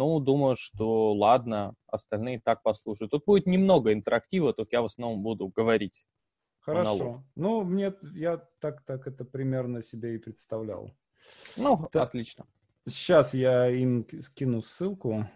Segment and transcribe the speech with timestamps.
[0.00, 3.10] Ну, думаю, что ладно, остальные так послушают.
[3.10, 6.06] Тут будет немного интерактива, тут я в основном буду говорить.
[6.60, 6.96] Хорошо.
[6.96, 7.24] Монолог.
[7.34, 10.90] Ну, мне я так, так это примерно себе и представлял.
[11.58, 12.46] Ну, так, отлично.
[12.86, 15.28] Сейчас я им скину ссылку.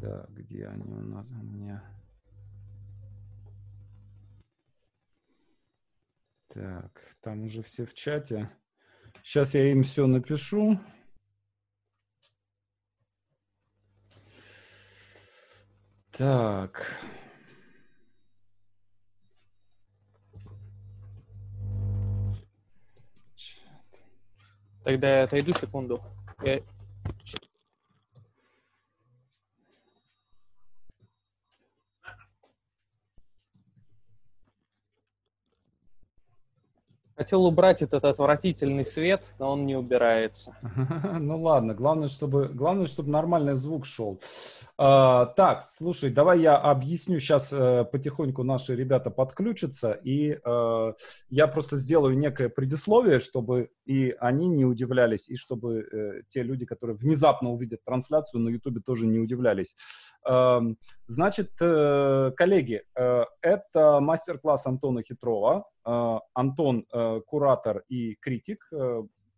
[0.00, 1.84] Так, где они у нас у меня?
[6.48, 8.48] Так, там уже все в чате.
[9.22, 10.80] Сейчас я им все напишу.
[16.12, 16.94] Так.
[24.84, 26.02] Тогда я отойду секунду.
[26.44, 26.60] Я
[37.22, 40.56] Хотел убрать этот отвратительный свет, но он не убирается.
[41.20, 44.20] Ну ладно, главное, чтобы, главное, чтобы нормальный звук шел.
[44.76, 47.20] А, так, слушай, давай я объясню.
[47.20, 50.92] Сейчас э, потихоньку наши ребята подключатся, и э,
[51.28, 56.64] я просто сделаю некое предисловие, чтобы и они не удивлялись, и чтобы э, те люди,
[56.64, 59.76] которые внезапно увидят трансляцию на Ютубе, тоже не удивлялись.
[61.12, 65.68] Значит, э, коллеги, э, это мастер-класс Антона Хитрова.
[65.84, 66.86] Э, Антон
[67.26, 68.70] куратор и критик.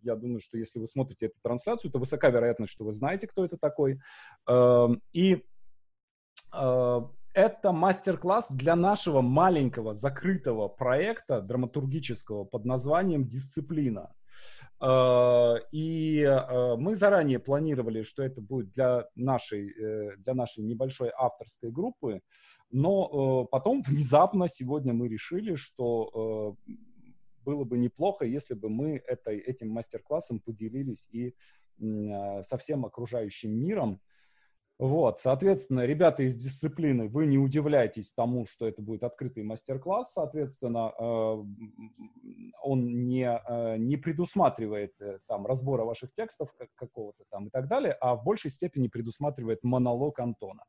[0.03, 3.45] Я думаю, что если вы смотрите эту трансляцию, то высока вероятность, что вы знаете, кто
[3.45, 4.01] это такой.
[5.13, 5.43] И
[6.53, 14.15] это мастер-класс для нашего маленького закрытого проекта драматургического под названием «Дисциплина».
[14.85, 19.73] Э, и э, мы заранее планировали, что это будет для нашей,
[20.19, 22.21] для нашей небольшой авторской группы,
[22.71, 26.57] но потом внезапно сегодня мы решили, что
[27.45, 31.35] было бы неплохо, если бы мы этой, этим мастер-классом поделились и
[31.79, 34.01] со всем окружающим миром.
[34.79, 40.93] Вот, соответственно, ребята из дисциплины, вы не удивляйтесь тому, что это будет открытый мастер-класс, соответственно,
[40.99, 41.45] э,
[42.61, 47.93] он не, э, не предусматривает э, там разбора ваших текстов какого-то там и так далее,
[48.01, 50.65] а в большей степени предусматривает монолог Антона.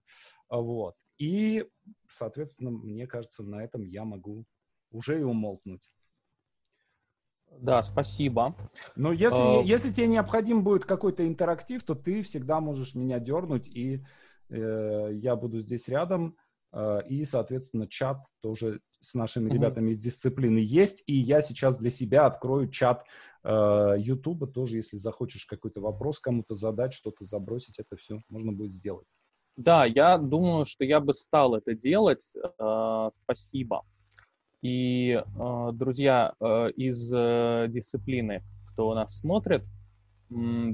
[0.49, 0.93] Вот.
[1.17, 1.65] И,
[2.07, 4.45] соответственно, мне кажется, на этом я могу
[4.91, 5.89] уже и умолкнуть.
[7.59, 8.55] Да, спасибо.
[8.95, 13.67] Но если, uh, если тебе необходим будет какой-то интерактив, то ты всегда можешь меня дернуть,
[13.67, 14.03] и
[14.49, 16.37] э, я буду здесь рядом.
[16.73, 19.53] Э, и, соответственно, чат тоже с нашими uh-huh.
[19.53, 21.03] ребятами из дисциплины есть.
[21.07, 23.05] И я сейчас для себя открою чат
[23.43, 28.73] э, YouTube тоже, если захочешь какой-то вопрос кому-то задать, что-то забросить, это все можно будет
[28.73, 29.07] сделать.
[29.55, 32.33] Да, я думаю, что я бы стал это делать.
[32.59, 33.83] Э, спасибо.
[34.65, 39.63] И, э, друзья, э, из э, дисциплины, кто нас смотрит,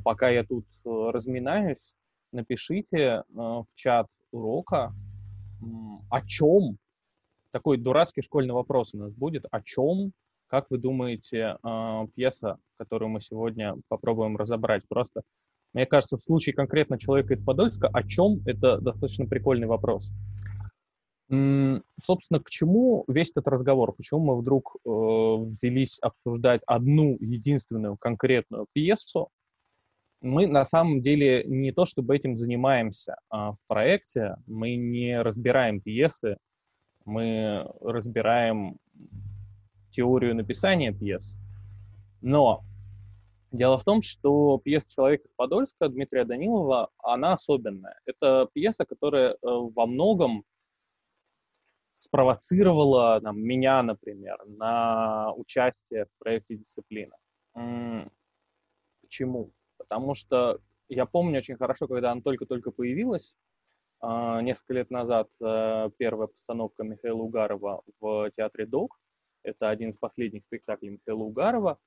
[0.06, 1.94] пока я тут разминаюсь,
[2.31, 4.94] напишите в чат урока,
[6.09, 6.78] о чем,
[7.52, 10.13] такой дурацкий школьный вопрос у нас будет, о чем,
[10.47, 11.58] как вы думаете,
[12.16, 15.22] пьеса, которую мы сегодня попробуем разобрать, просто
[15.73, 20.13] мне кажется, в случае конкретно человека из Подольска, о чем это достаточно прикольный вопрос.
[21.31, 23.93] Собственно, к чему весь этот разговор?
[23.93, 29.29] Почему мы вдруг э, взялись обсуждать одну единственную конкретную пьесу?
[30.19, 35.79] Мы на самом деле не то чтобы этим занимаемся а в проекте, мы не разбираем
[35.79, 36.35] пьесы,
[37.05, 38.77] мы разбираем
[39.91, 41.37] теорию написания пьес.
[42.21, 42.61] Но
[43.53, 47.97] дело в том, что пьеса «Человек из Подольска» Дмитрия Данилова, она особенная.
[48.05, 50.43] Это пьеса, которая э, во многом
[52.01, 57.16] спровоцировала там, меня, например, на участие в проекте «Дисциплина».
[59.01, 59.51] Почему?
[59.78, 60.59] Потому что
[60.90, 63.35] я помню очень хорошо, когда она только-только появилась,
[64.00, 69.00] а, несколько лет назад э, первая постановка Михаила Угарова в театре ДОК.
[69.44, 71.78] Это один из последних спектаклей Михаила Угарова.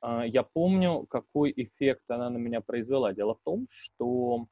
[0.00, 3.12] А, я помню, какой эффект она на меня произвела.
[3.12, 4.46] Дело в том, что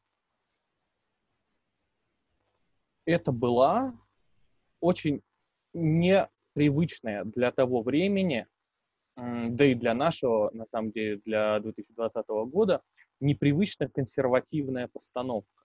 [3.04, 3.98] это была
[4.80, 5.22] очень
[5.75, 8.46] непривычная для того времени,
[9.16, 12.82] да и для нашего, на самом деле, для 2020 года,
[13.20, 15.64] непривычная консервативная постановка.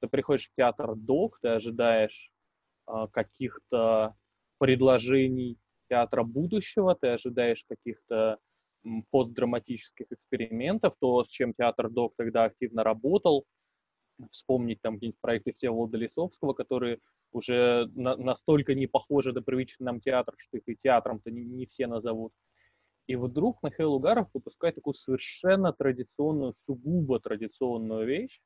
[0.00, 2.32] Ты приходишь в театр ДОК, ты ожидаешь
[2.88, 4.16] э, каких-то
[4.58, 5.58] предложений
[5.88, 8.38] театра будущего, ты ожидаешь каких-то
[9.10, 13.44] постдраматических экспериментов, то, с чем театр ДОК тогда активно работал,
[14.30, 16.98] вспомнить там какие-нибудь проекты Всеволода Лисовского, которые
[17.32, 21.66] уже на, настолько не похожи на привычный нам театр, что их и театром-то не, не
[21.66, 22.32] все назовут.
[23.06, 28.40] И вдруг Михаил Угаров выпускает такую совершенно традиционную, сугубо традиционную вещь,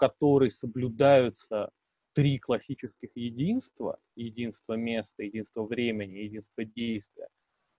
[0.00, 1.70] которой соблюдаются
[2.14, 7.28] три классических единства, единство места, единство времени, единство действия,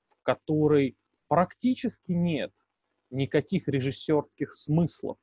[0.10, 0.96] в которой
[1.28, 2.52] практически нет
[3.10, 5.18] никаких режиссерских смыслов.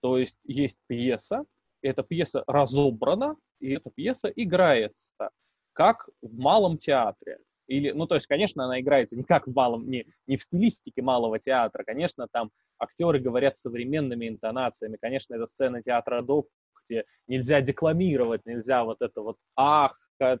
[0.00, 1.44] То есть есть пьеса,
[1.82, 5.30] эта пьеса разобрана, и эта пьеса играется,
[5.72, 7.38] как в малом театре.
[7.66, 11.02] Или, ну, то есть, конечно, она играется не как в малом, не, не в стилистике
[11.02, 11.84] малого театра.
[11.84, 14.96] Конечно, там актеры говорят современными интонациями.
[15.00, 16.48] Конечно, это сцена театра Док,
[16.88, 19.98] где нельзя декламировать, нельзя вот это вот «ах»,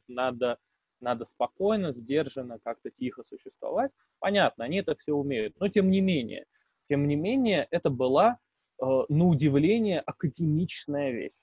[0.08, 0.58] надо,
[1.00, 3.92] надо спокойно, сдержанно, как-то тихо существовать.
[4.18, 5.54] Понятно, они это все умеют.
[5.60, 6.46] Но тем не менее,
[6.88, 8.38] тем не менее, это была,
[8.80, 11.42] на удивление, академичная вещь.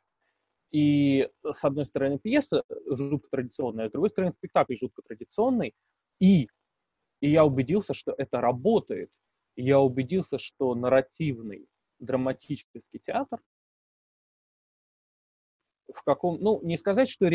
[0.71, 5.73] И, с одной стороны, пьеса жутко традиционная, с другой стороны, спектакль жутко традиционный.
[6.19, 6.49] И,
[7.21, 9.09] и я убедился, что это работает.
[9.55, 11.67] Я убедился, что нарративный
[11.99, 13.39] драматический театр
[15.93, 17.27] в каком, ну, не сказать, что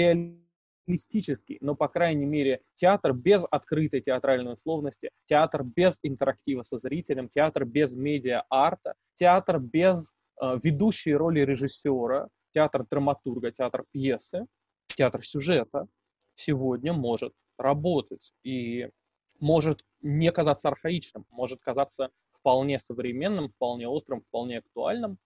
[0.90, 7.28] реалистический, но, по крайней мере, театр без открытой театральной условности, театр без интерактива со зрителем,
[7.28, 14.46] театр без медиа-арта, театр без э, ведущей роли режиссера, театр драматурга, театр пьесы,
[14.96, 15.86] театр сюжета
[16.34, 18.88] сегодня может работать и
[19.38, 25.18] может не казаться архаичным, может казаться вполне современным, вполне острым, вполне актуальным.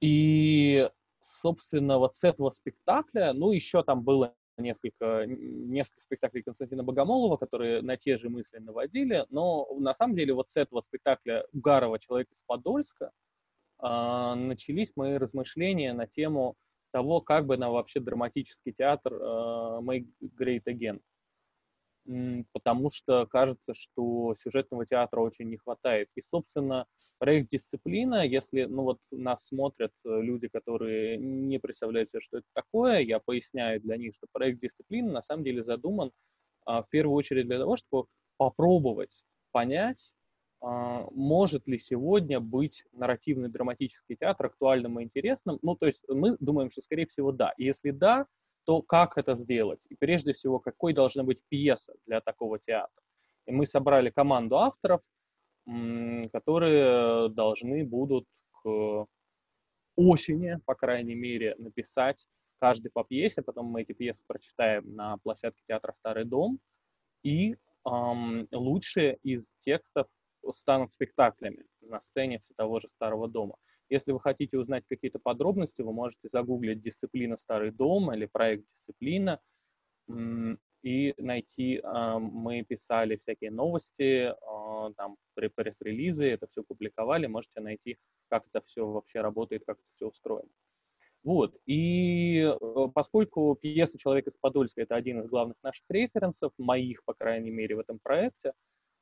[0.00, 0.90] И,
[1.40, 7.82] собственно, вот с этого спектакля, ну, еще там было несколько, несколько спектаклей Константина Богомолова, которые
[7.82, 12.28] на те же мысли наводили, но на самом деле вот с этого спектакля Угарова «Человек
[12.32, 13.10] из Подольска»,
[13.78, 16.56] а, начались мои размышления на тему
[16.92, 20.06] того, как бы нам вообще драматический театр uh, make
[20.40, 21.00] great again.
[22.52, 26.08] Потому что кажется, что сюжетного театра очень не хватает.
[26.14, 26.86] И, собственно,
[27.18, 33.00] проект «Дисциплина», если ну вот нас смотрят люди, которые не представляют себе, что это такое,
[33.00, 36.12] я поясняю для них, что проект «Дисциплина» на самом деле задуман
[36.64, 38.06] а, в первую очередь для того, чтобы
[38.36, 40.12] попробовать понять,
[40.60, 45.58] а, может ли сегодня быть нарративный драматический театр актуальным и интересным?
[45.62, 47.52] Ну, то есть мы думаем, что, скорее всего, да.
[47.56, 48.26] И если да,
[48.66, 49.80] то как это сделать?
[49.88, 53.02] И прежде всего, какой должна быть пьеса для такого театра?
[53.46, 55.00] И мы собрали команду авторов,
[56.32, 59.06] которые должны будут к
[59.96, 62.26] осени, по крайней мере, написать
[62.58, 66.58] каждый по пьесе, потом мы эти пьесы прочитаем на площадке театра «Старый дом»,
[67.22, 70.06] и эм, лучшие из текстов
[70.50, 73.56] станут спектаклями на сцене того же Старого дома.
[73.88, 79.40] Если вы хотите узнать какие-то подробности, вы можете загуглить «Дисциплина Старый дом» или проект «Дисциплина»
[80.82, 87.98] и найти, а, мы писали всякие новости, а, там, пресс-релизы, это все публиковали, можете найти,
[88.28, 90.48] как это все вообще работает, как это все устроено.
[91.24, 97.02] Вот, и э, поскольку пьеса «Человек из Подольска»— это один из главных наших референсов, моих,
[97.04, 98.52] по крайней мере, в этом проекте,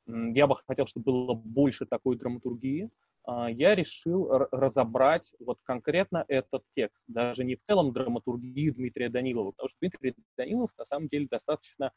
[0.07, 2.89] я бы хотел, чтобы было больше такой драматургии,
[3.23, 9.51] а, я решил разобрать вот конкретно этот текст, даже не в целом драматургии Дмитрия Данилова,
[9.51, 11.91] потому что Дмитрий Данилов на самом деле достаточно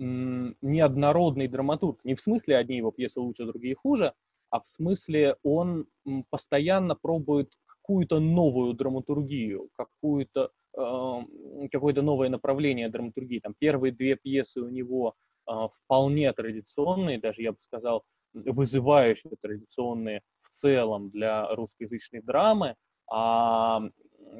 [0.00, 4.12] неоднородный драматург, не в смысле одни его пьесы лучше, другие хуже,
[4.50, 5.86] а в смысле он
[6.30, 13.40] постоянно пробует какую-то новую драматургию, какую-то э, какое-то новое направление драматургии.
[13.40, 15.14] Там первые две пьесы у него
[15.46, 22.76] вполне традиционные, даже я бы сказал, вызывающие традиционные в целом для русскоязычной драмы.
[23.10, 23.82] А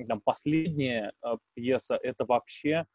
[0.08, 2.86] там, последняя а, пьеса— это вообще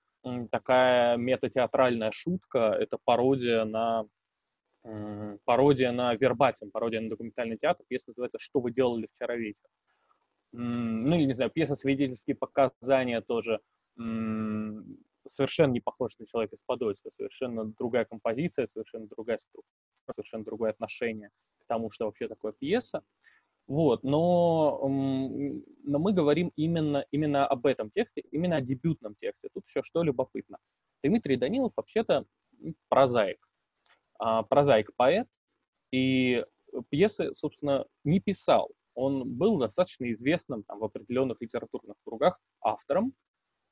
[0.51, 4.06] такая метатеатральная шутка, это пародия на
[5.46, 7.86] пародия на вербатим, пародия на документальный театр.
[7.88, 9.72] Пьеса называется «Что вы делали вчера вечером?».
[10.51, 13.60] Ну, или, не знаю, пьеса «Свидетельские показания» тоже
[15.33, 19.74] совершенно не похож на человека из Подольска, совершенно другая композиция, совершенно другая структура,
[20.13, 23.03] совершенно другое отношение к тому, что вообще такое пьеса.
[23.67, 29.50] Вот, но, но мы говорим именно, именно об этом тексте, именно о дебютном тексте.
[29.53, 30.57] Тут еще что любопытно.
[31.03, 32.25] Дмитрий Данилов вообще-то
[32.89, 33.38] прозаик.
[34.17, 35.27] А, прозаик-поэт,
[35.91, 36.43] и
[36.89, 38.71] пьесы, собственно, не писал.
[38.95, 43.13] Он был достаточно известным там, в определенных литературных кругах автором,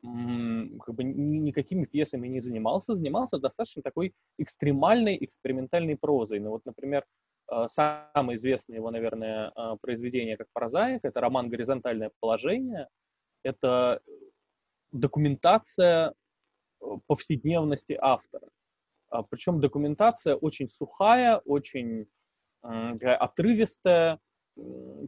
[0.01, 6.39] как бы никакими пьесами не занимался, занимался достаточно такой экстремальной, экспериментальной прозой.
[6.39, 7.03] Ну вот, например,
[7.47, 12.87] а, самое известное его, наверное, а, произведение как прозаик, это роман «Горизонтальное положение»,
[13.43, 14.01] это
[14.91, 16.13] документация
[16.81, 18.47] э, повседневности автора.
[19.09, 22.07] А, Причем документация очень сухая, очень
[22.61, 24.19] отрывистая,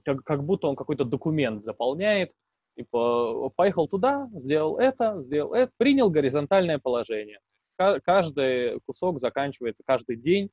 [0.05, 2.31] как, как будто он какой-то документ заполняет,
[2.75, 7.39] Типа, поехал туда, сделал это, сделал это, принял горизонтальное положение.
[7.77, 10.49] Каждый кусок заканчивается, каждый день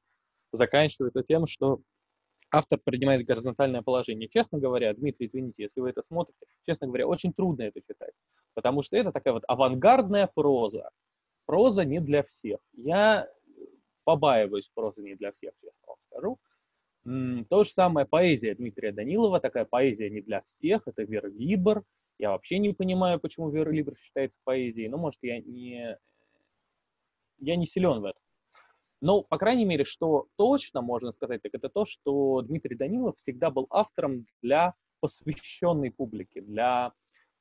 [0.53, 1.81] заканчивается тем, что
[2.51, 4.29] автор принимает горизонтальное положение.
[4.29, 8.13] Честно говоря, Дмитрий, извините, если вы это смотрите, честно говоря, очень трудно это читать,
[8.55, 10.91] потому что это такая вот авангардная проза.
[11.47, 12.59] Проза не для всех.
[12.73, 13.29] Я
[14.05, 16.39] побаиваюсь прозы не для всех, честно вам скажу.
[17.49, 21.85] То же самое поэзия Дмитрия Данилова, такая поэзия не для всех, это верлибр,
[22.19, 25.99] я вообще не понимаю, почему Вера Либр считается поэзией, но, может, я не,
[27.39, 28.23] я не силен в этом.
[29.01, 33.51] Но, по крайней мере, что точно можно сказать, так это то, что Дмитрий Данилов всегда
[33.51, 36.93] был автором для посвященной публики, для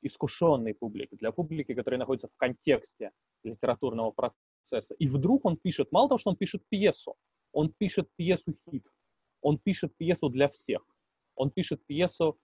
[0.02, 3.12] искушенной публики, для публики, которая находится в контексте
[3.44, 4.96] литературного процесса.
[4.96, 7.16] И вдруг он пишет, мало того, что он пишет пьесу,
[7.54, 8.86] он пишет пьесу хит,
[9.42, 10.82] он пишет пьесу для всех,
[11.36, 12.38] он пишет пьесу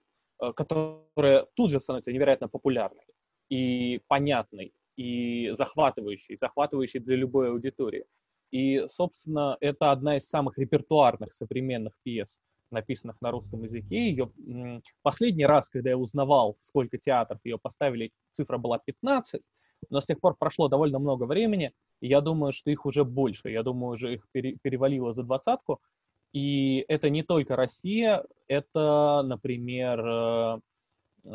[0.55, 3.05] которая тут же становится невероятно популярной
[3.49, 8.05] и понятной, и захватывающей, захватывающей для любой аудитории.
[8.51, 14.09] И, собственно, это одна из самых репертуарных современных пьес, написанных на русском языке.
[14.09, 14.31] Ее
[15.01, 19.41] последний раз, когда я узнавал, сколько театров ее поставили, цифра была 15,
[19.89, 21.71] но с тех пор прошло довольно много времени,
[22.01, 23.49] и я думаю, что их уже больше.
[23.49, 25.81] Я думаю, уже их перевалило за двадцатку.
[26.33, 30.59] И это не только Россия, это, например, э,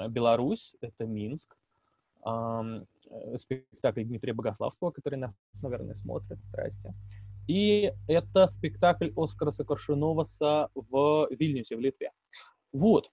[0.09, 1.57] Беларусь, это Минск,
[2.27, 2.85] э,
[3.37, 6.95] спектакль Дмитрия Богославского, который нас, наверное, смотрит, здрасте.
[7.47, 12.11] И это спектакль Оскара Сокоршиноваса в Вильнюсе, в Литве.
[12.73, 13.11] Вот.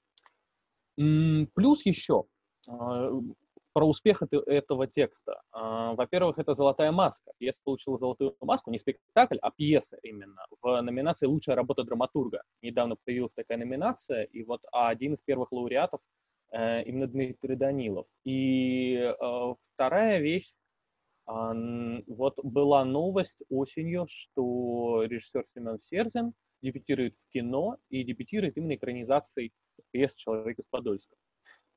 [0.95, 2.25] Плюс еще,
[2.67, 3.21] э,
[3.73, 5.41] про успех это, этого текста.
[5.51, 7.31] А, во-первых, это «Золотая маска».
[7.39, 12.43] Пьеса получила «Золотую маску», не спектакль, а пьеса именно, в номинации «Лучшая работа драматурга».
[12.61, 15.99] Недавно появилась такая номинация, и вот один из первых лауреатов
[16.51, 18.05] э, именно Дмитрий Данилов.
[18.23, 20.53] И э, вторая вещь,
[21.25, 21.53] а,
[22.07, 29.51] вот была новость осенью, что режиссер Семен Серзин дебютирует в кино и дебютирует именно экранизацией
[29.91, 31.15] пьесы «Человек из Подольска».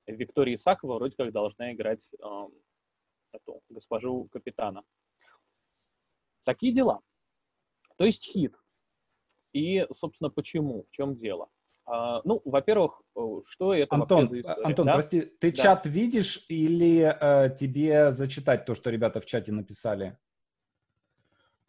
[0.06, 2.48] Виктория Исакова вроде как должна играть э,
[3.32, 4.82] эту госпожу капитана.
[6.44, 7.00] Такие дела.
[7.96, 8.54] То есть хит.
[9.52, 10.84] И, собственно, почему?
[10.84, 11.48] В чем дело?
[11.86, 14.64] А, ну, во-первых, э, что это Антон, за история?
[14.64, 14.94] Антон, да?
[14.94, 15.62] прости, ты да.
[15.62, 20.18] чат видишь или э, тебе зачитать то, что ребята в чате написали?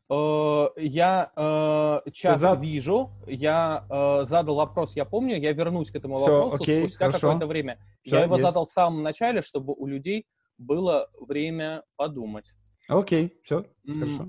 [0.10, 2.62] Э, я э, чат Зад...
[2.62, 7.12] вижу, я э, задал вопрос, я помню, я вернусь к этому Все, вопросу окей, спустя
[7.12, 7.80] какое-то время.
[8.04, 8.48] Все, я его есть.
[8.48, 10.26] задал в самом начале, чтобы у людей
[10.58, 12.52] было время подумать.
[12.88, 14.28] Окей, все, хорошо.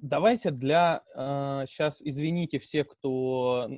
[0.00, 3.68] Давайте для э, сейчас извините все, кто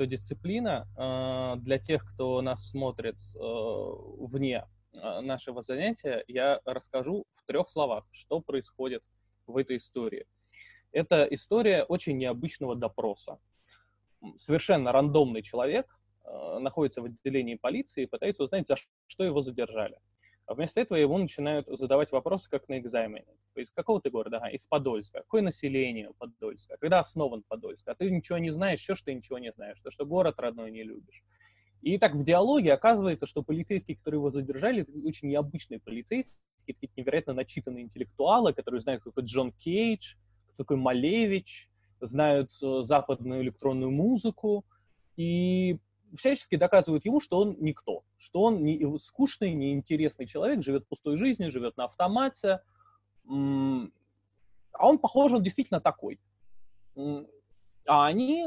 [0.00, 4.64] кто дисциплина, э, для тех, кто нас смотрит э, вне
[4.96, 9.02] э, нашего занятия, я расскажу в трех словах, что происходит
[9.46, 10.26] в этой истории.
[10.92, 13.38] Это история очень необычного допроса.
[14.36, 15.86] Совершенно рандомный человек
[16.24, 19.98] э, находится в отделении полиции и пытается узнать, за что его задержали.
[20.50, 23.36] А вместо этого ему начинают задавать вопросы, как на экзамене.
[23.54, 24.38] Из какого ты города?
[24.38, 25.20] Ага, из Подольска.
[25.20, 26.76] Какое население Подольска?
[26.80, 27.86] Когда основан Подольск?
[27.86, 29.78] А ты ничего не знаешь, что ж ты ничего не знаешь?
[29.80, 31.22] То, что город родной не любишь.
[31.82, 37.32] И так в диалоге оказывается, что полицейские, которые его задержали, очень необычные полицейские, такие невероятно
[37.32, 40.14] начитанные интеллектуалы, которые знают, кто такой Джон Кейдж,
[40.48, 41.70] кто такой Малевич,
[42.00, 44.64] знают э, западную электронную музыку,
[45.16, 45.78] и
[46.14, 51.50] всячески доказывают ему, что он никто, что он не, скучный, неинтересный человек, живет пустой жизнью,
[51.50, 52.60] живет на автомате,
[53.26, 56.18] а он, похож, он действительно такой.
[57.86, 58.44] А они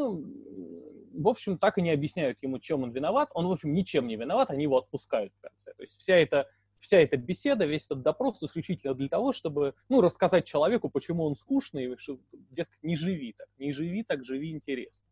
[1.13, 3.29] в общем, так и не объясняют ему, чем он виноват.
[3.33, 5.73] Он, в общем, ничем не виноват, они его отпускают в конце.
[5.73, 10.01] То есть вся эта, вся эта беседа, весь этот допрос исключительно для того, чтобы, ну,
[10.01, 12.19] рассказать человеку, почему он скучный, что,
[12.51, 15.05] дескать, не живи так, не живи так, живи интересно.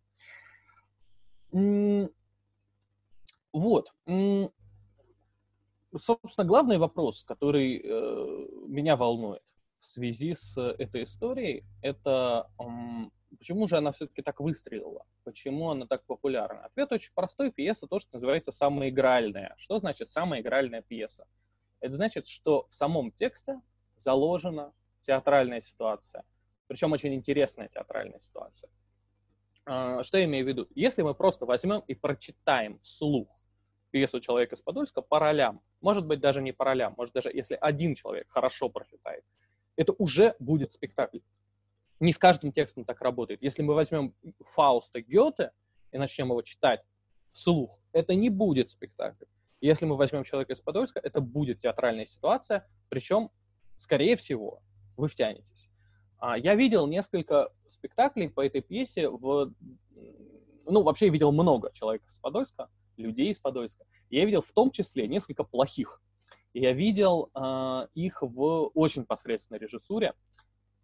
[3.54, 3.94] Вот.
[5.96, 9.44] Собственно, главный вопрос, который э, меня волнует
[9.80, 12.50] в связи с этой историей, это
[13.38, 15.06] Почему же она все-таки так выстрелила?
[15.24, 16.66] Почему она так популярна?
[16.66, 17.52] Ответ очень простой.
[17.52, 19.56] Пьеса то, что называется самоигральная.
[19.58, 21.28] Что значит самоигральная пьеса?
[21.80, 23.62] Это значит, что в самом тексте
[23.98, 26.24] заложена театральная ситуация.
[26.68, 28.70] Причем очень интересная театральная ситуация.
[29.66, 30.68] А, что я имею в виду?
[30.76, 33.28] Если мы просто возьмем и прочитаем вслух
[33.92, 37.58] пьесу «Человек из Подольска» по ролям, может быть, даже не по ролям, может, даже если
[37.60, 39.24] один человек хорошо прочитает,
[39.76, 41.20] это уже будет спектакль
[42.02, 43.42] не с каждым текстом так работает.
[43.42, 45.52] Если мы возьмем Фауста Гёте
[45.92, 46.86] и начнем его читать
[47.32, 49.26] вслух, это не будет спектакль.
[49.62, 53.30] Если мы возьмем человека из Подольска, это будет театральная ситуация, причем,
[53.76, 54.62] скорее всего,
[54.98, 55.70] вы втянетесь.
[56.18, 59.54] А, я видел несколько спектаклей по этой пьесе в...
[60.66, 63.86] Ну, вообще я видел много человек из Подольска, людей из Подольска.
[64.10, 66.02] Я видел в том числе несколько плохих.
[66.54, 70.14] Я видел э, их в очень посредственной режиссуре.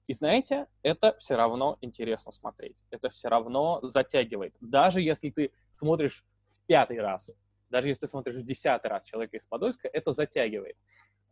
[0.08, 2.78] И знаете, это все равно интересно смотреть.
[2.90, 4.56] Это все равно затягивает.
[4.62, 7.32] Даже если ты смотришь в пятый раз,
[7.70, 10.78] даже если ты смотришь в десятый раз человека из Подольска, это затягивает.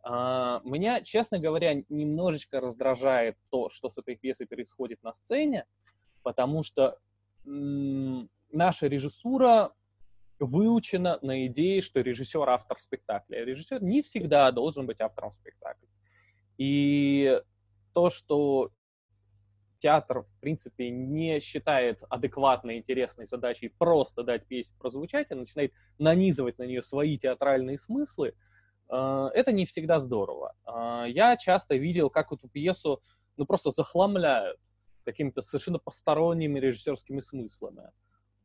[0.04, 5.64] Uh, меня, честно говоря, немножечко раздражает то, что с этой пьесой происходит на сцене,
[6.22, 6.98] потому что
[7.44, 9.72] наша режиссура
[10.38, 13.44] выучена на идее, что режиссер автор спектакля.
[13.44, 15.88] Режиссер не всегда должен быть автором спектакля.
[16.58, 17.40] И
[17.96, 18.72] то, что
[19.78, 26.58] театр, в принципе, не считает адекватной, интересной задачей просто дать песню прозвучать, а начинает нанизывать
[26.58, 28.34] на нее свои театральные смыслы,
[28.90, 30.54] э, это не всегда здорово.
[30.66, 33.00] Э, я часто видел, как эту пьесу
[33.38, 34.60] ну, просто захламляют
[35.06, 37.92] какими-то совершенно посторонними режиссерскими смыслами.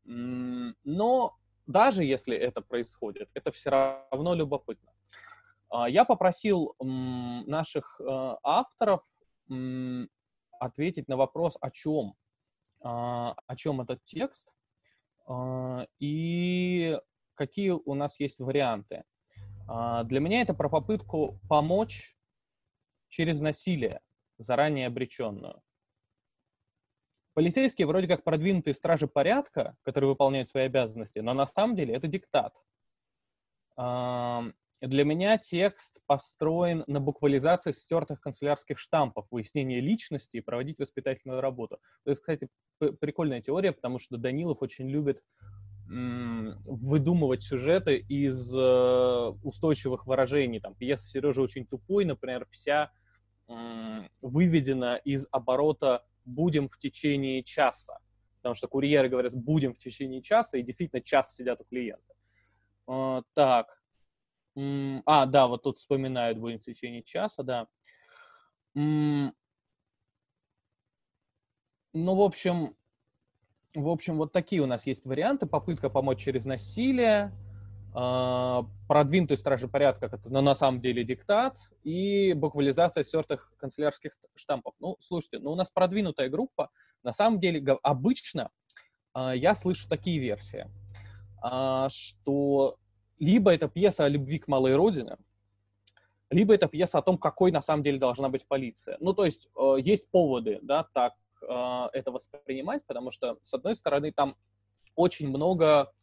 [0.06, 1.36] Но
[1.68, 4.94] даже если это происходит, это все равно любопытно.
[5.70, 8.00] А, я попросил наших
[8.44, 9.02] авторов
[10.60, 12.16] ответить на вопрос, о чем,
[12.82, 14.54] а, о чем этот текст
[15.28, 17.00] а, и
[17.36, 19.04] какие у нас есть варианты.
[19.68, 22.18] Для меня это про попытку помочь
[23.08, 24.02] через насилие,
[24.38, 25.62] заранее обреченную.
[27.34, 32.08] Полицейские вроде как продвинутые стражи порядка, которые выполняют свои обязанности, но на самом деле это
[32.08, 32.62] диктат.
[34.82, 41.78] Для меня текст построен на буквализации стертых канцелярских штампов, выяснение личности и проводить воспитательную работу.
[42.04, 42.50] То есть, кстати,
[43.00, 45.24] прикольная теория, потому что Данилов очень любит
[45.88, 50.62] выдумывать сюжеты из э, устойчивых выражений.
[50.62, 52.92] Там пьеса Сережа очень тупой, например, вся
[54.22, 58.00] выведена из оборота будем в течение часа.
[58.38, 62.14] Потому что курьеры говорят, будем в течение часа, и действительно час сидят у клиента.
[62.88, 63.81] Uh, так.
[64.56, 67.68] А, да, вот тут вспоминают, будем в течение часа, да.
[68.74, 69.34] Ну,
[71.94, 72.76] в общем,
[73.74, 75.46] в общем, вот такие у нас есть варианты.
[75.46, 77.32] Попытка помочь через насилие,
[77.94, 84.74] а, продвинутые стражи порядка, это но на самом деле диктат, и буквализация стертых канцелярских штампов.
[84.80, 86.70] Ну, слушайте, ну у нас продвинутая группа,
[87.04, 88.50] на самом деле обычно
[89.14, 90.68] э, я слышу такие версии,
[91.44, 92.78] э, что
[93.22, 95.16] либо это пьеса о любви к малой родине,
[96.32, 98.98] либо это пьеса о том, какой на самом деле должна быть полиция.
[99.00, 101.14] Ну, то есть э, есть поводы, да, так
[101.48, 104.36] э, это воспринимать, потому что, с одной стороны, там
[104.96, 105.94] очень много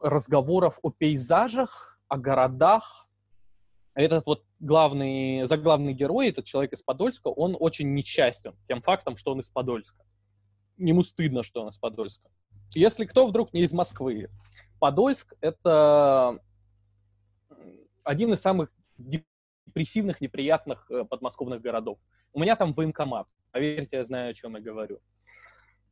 [0.00, 3.08] разговоров о пейзажах, о городах.
[3.94, 9.32] Этот вот главный, заглавный герой, этот человек из Подольска, он очень несчастен тем фактом, что
[9.32, 10.04] он из Подольска.
[10.76, 12.28] Ему стыдно, что он из Подольска.
[12.74, 14.28] Если кто вдруг не из Москвы,
[14.78, 16.38] Подольск— это
[18.04, 21.98] один из самых депрессивных, неприятных э, подмосковных городов.
[22.32, 23.26] У меня там военкомат.
[23.50, 25.00] Поверьте, я знаю, о чем я говорю.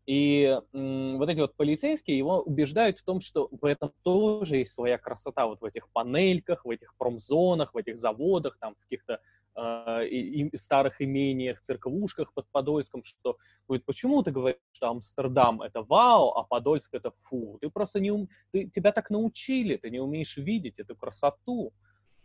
[0.07, 4.99] И вот эти вот полицейские его убеждают в том, что в этом тоже есть своя
[4.99, 9.21] красота, вот в этих панельках, в этих промзонах, в этих заводах, там, в каких-то
[9.57, 15.63] э, и, и старых имениях, церквушках под Подольском, что говорит, почему ты говоришь, что Амстердам
[15.63, 17.59] это вау, а Подольск это фу?
[17.61, 18.29] Ты просто не ум...
[18.53, 21.73] ты, тебя так научили, ты не умеешь видеть эту красоту.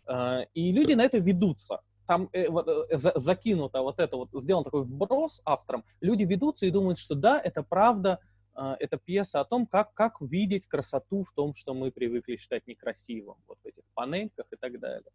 [0.07, 4.29] Э, и люди на это ведутся там э, вот, э, за, закинуто вот это вот,
[4.33, 8.19] сделан такой вброс автором, люди ведутся и думают, что да, это правда,
[8.53, 12.67] э, это пьеса о том, как, как видеть красоту в том, что мы привыкли считать
[12.67, 15.11] некрасивым, вот в этих панельках и так далее.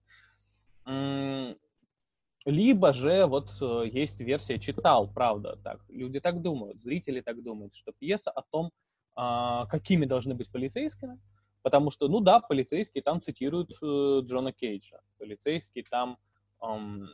[2.46, 7.74] Либо же вот э, есть версия «читал», правда, так, люди так думают, зрители так думают,
[7.74, 8.70] что пьеса о том,
[9.18, 11.20] э, какими должны быть полицейскими,
[11.62, 16.18] потому что, ну да, полицейские там цитируют э, Джона Кейджа, полицейские там
[16.62, 17.08] эм,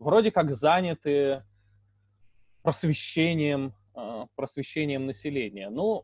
[0.00, 1.44] вроде как заняты
[2.62, 5.70] просвещением, э, просвещением населения.
[5.70, 6.02] Ну,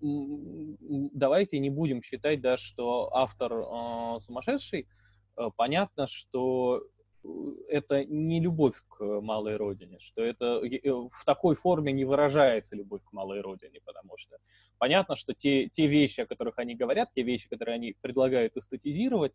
[1.12, 4.86] давайте не будем считать даже, что автор э, сумасшедший.
[5.56, 6.84] Понятно, что
[7.68, 13.12] это не любовь к малой родине, что это в такой форме не выражается любовь к
[13.12, 14.36] малой родине, потому что
[14.78, 19.32] понятно, что те, те вещи, о которых они говорят, те вещи, которые они предлагают эстетизировать,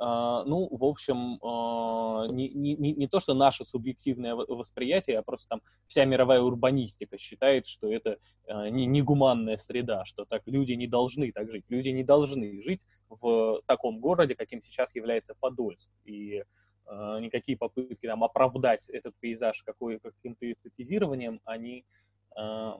[0.00, 5.48] Uh, ну, в общем, uh, не, не, не то, что наше субъективное восприятие, а просто
[5.48, 10.86] там вся мировая урбанистика считает, что это uh, не, негуманная среда, что так люди не
[10.86, 11.64] должны так жить.
[11.68, 15.90] Люди не должны жить в таком городе, каким сейчас является Подольск.
[16.04, 16.67] И Э,
[17.20, 21.84] никакие попытки там, оправдать этот пейзаж какой, каким-то эстетизированием, они
[22.36, 22.72] э,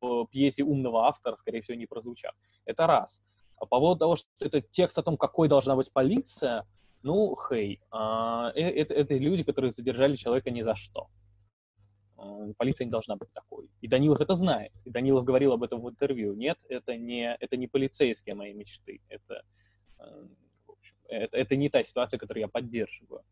[0.00, 2.34] в пьесе умного автора, скорее всего, не прозвучат.
[2.64, 3.22] Это раз.
[3.56, 6.66] А по поводу того, что это текст о том, какой должна быть полиция,
[7.02, 11.08] ну, хей, а, э, это, это люди, которые задержали человека ни за что.
[12.58, 13.70] Полиция не должна быть такой.
[13.80, 14.72] И Данилов это знает.
[14.84, 16.34] И Данилов говорил об этом в интервью.
[16.34, 19.00] Нет, это не, это не полицейские мои мечты.
[19.08, 19.42] Это
[21.10, 23.22] это, это не та ситуация, которую я поддерживаю.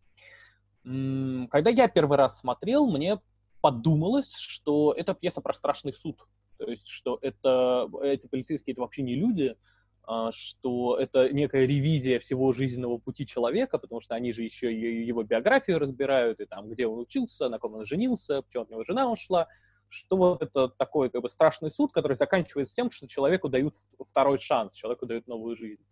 [1.50, 3.20] Когда я первый раз смотрел, мне
[3.60, 6.20] подумалось, что это пьеса про страшный суд.
[6.58, 9.56] То есть, что это, эти полицейские это вообще не люди,
[10.04, 15.22] а, что это некая ревизия всего жизненного пути человека, потому что они же еще его
[15.22, 19.10] биографию разбирают, и там, где он учился, на ком он женился, почему от него жена
[19.10, 19.48] ушла,
[19.88, 23.74] что вот это такой как бы страшный суд, который заканчивается тем, что человеку дают
[24.06, 25.82] второй шанс, человеку дают новую жизнь.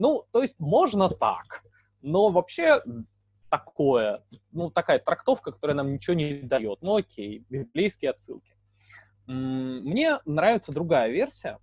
[0.00, 1.62] Ну, то есть можно так,
[2.00, 2.80] но вообще
[3.50, 6.80] такое, ну, такая трактовка, которая нам ничего не дает.
[6.80, 8.56] Ну, окей, библейские отсылки.
[9.26, 11.58] Мне нравится другая версия,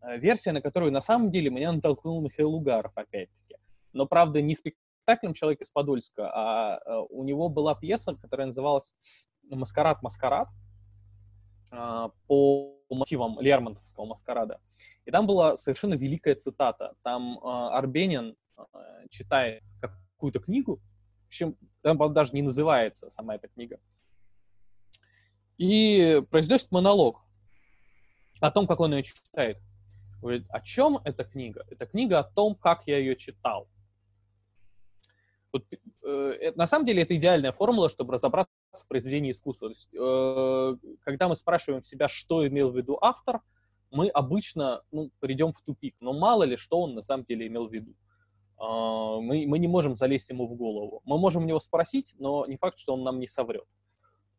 [0.00, 3.56] э, версия, на которую на самом деле меня натолкнул Михаил Угаров, опять-таки.
[3.92, 8.94] Но, правда, не спектаклем «Человек из Подольска», а э, у него была пьеса, которая называлась
[9.42, 10.48] «Маскарад, маскарад»,
[11.72, 14.60] а, по мотивам Лермонтовского маскарада.
[15.04, 16.94] И там была совершенно великая цитата.
[17.02, 18.62] Там э, Арбенин э,
[19.10, 20.80] читает какую-то книгу,
[21.24, 23.78] в общем, там даже не называется сама эта книга,
[25.58, 27.22] и произносит монолог
[28.40, 29.58] о том, как он ее читает.
[30.20, 31.64] Говорит, о чем эта книга?
[31.70, 33.68] Это книга о том, как я ее читал.
[35.52, 35.64] Вот,
[36.04, 39.68] э, на самом деле это идеальная формула, чтобы разобраться в произведении искусства.
[39.68, 43.40] То есть, э, когда мы спрашиваем себя, что имел в виду автор,
[43.90, 45.94] мы обычно ну, придем в тупик.
[46.00, 47.92] Но мало ли, что он на самом деле имел в виду.
[48.60, 51.02] Э, мы, мы не можем залезть ему в голову.
[51.04, 53.64] Мы можем у него спросить, но не факт, что он нам не соврет.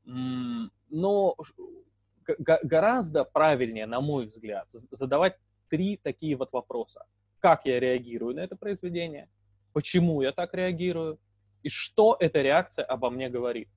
[0.05, 1.35] Но
[2.37, 5.37] гораздо правильнее, на мой взгляд, задавать
[5.69, 7.05] три такие вот вопроса.
[7.39, 9.29] Как я реагирую на это произведение?
[9.73, 11.19] Почему я так реагирую?
[11.63, 13.69] И что эта реакция обо мне говорит?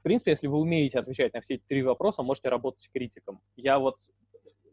[0.00, 3.40] В принципе, если вы умеете отвечать на все эти три вопроса, можете работать критиком.
[3.54, 3.96] Я вот,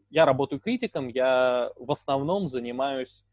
[0.08, 3.24] я работаю критиком, я в основном занимаюсь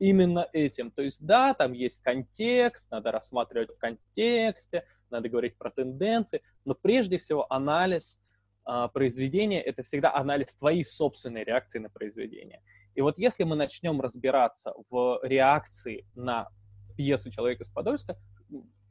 [0.00, 0.90] именно этим.
[0.90, 6.74] То есть, да, там есть контекст, надо рассматривать в контексте, надо говорить про тенденции, но
[6.74, 8.18] прежде всего анализ
[8.66, 12.60] э, произведения— это всегда анализ твоей собственной реакции на произведение.
[12.96, 16.48] И вот если мы начнем разбираться в реакции на
[16.96, 18.18] пьесу «Человек из Подольска»,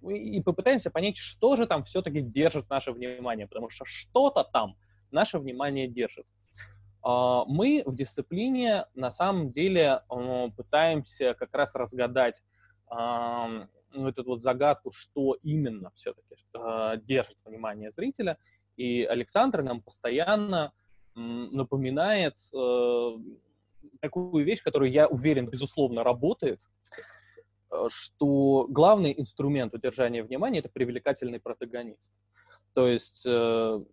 [0.02, 4.76] и попытаемся понять, что же там все-таки держит наше внимание, потому что что-то там
[5.12, 6.26] наше внимание держит.
[7.02, 10.02] А, мы в дисциплине на самом деле
[10.56, 12.42] пытаемся как раз разгадать
[13.92, 18.38] ну, эту вот загадку, что именно все-таки а, держит внимание зрителя.
[18.78, 20.72] И Александр нам постоянно
[21.16, 23.12] напоминает э,
[24.00, 26.62] такую вещь, которую я уверен, безусловно, работает,
[27.90, 32.14] что главный инструмент удержания внимания— это привлекательный протагонист.
[32.74, 33.84] То есть, э,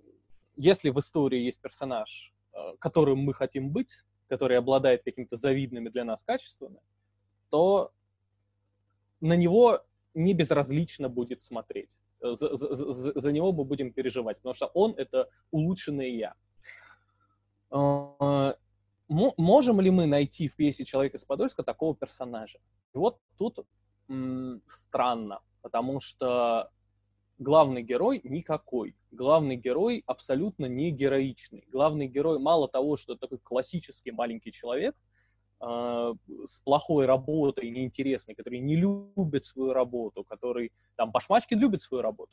[0.57, 3.93] если в истории есть персонаж, э, которым мы хотим быть,
[4.29, 6.81] который обладает какими-то завидными для нас качествами,
[7.51, 7.93] то
[9.21, 9.81] на него
[10.15, 11.97] не безразлично будет смотреть.
[12.21, 16.35] За, за, за него мы будем переживать, потому что он— это улучшенное «я»
[19.09, 22.59] можем ли мы найти в пьесе «Человек из Подольска» такого персонажа?
[22.95, 23.67] И вот тут
[24.09, 26.71] м- странно, потому что
[27.39, 28.97] главный герой никакой.
[29.11, 31.65] Главный герой абсолютно не героичный.
[31.71, 34.97] Главный герой мало того, что такой классический маленький человек
[35.61, 36.15] э,
[36.45, 42.33] с плохой работой, неинтересный, который не любит свою работу, который там Башмачкин любит свою работу,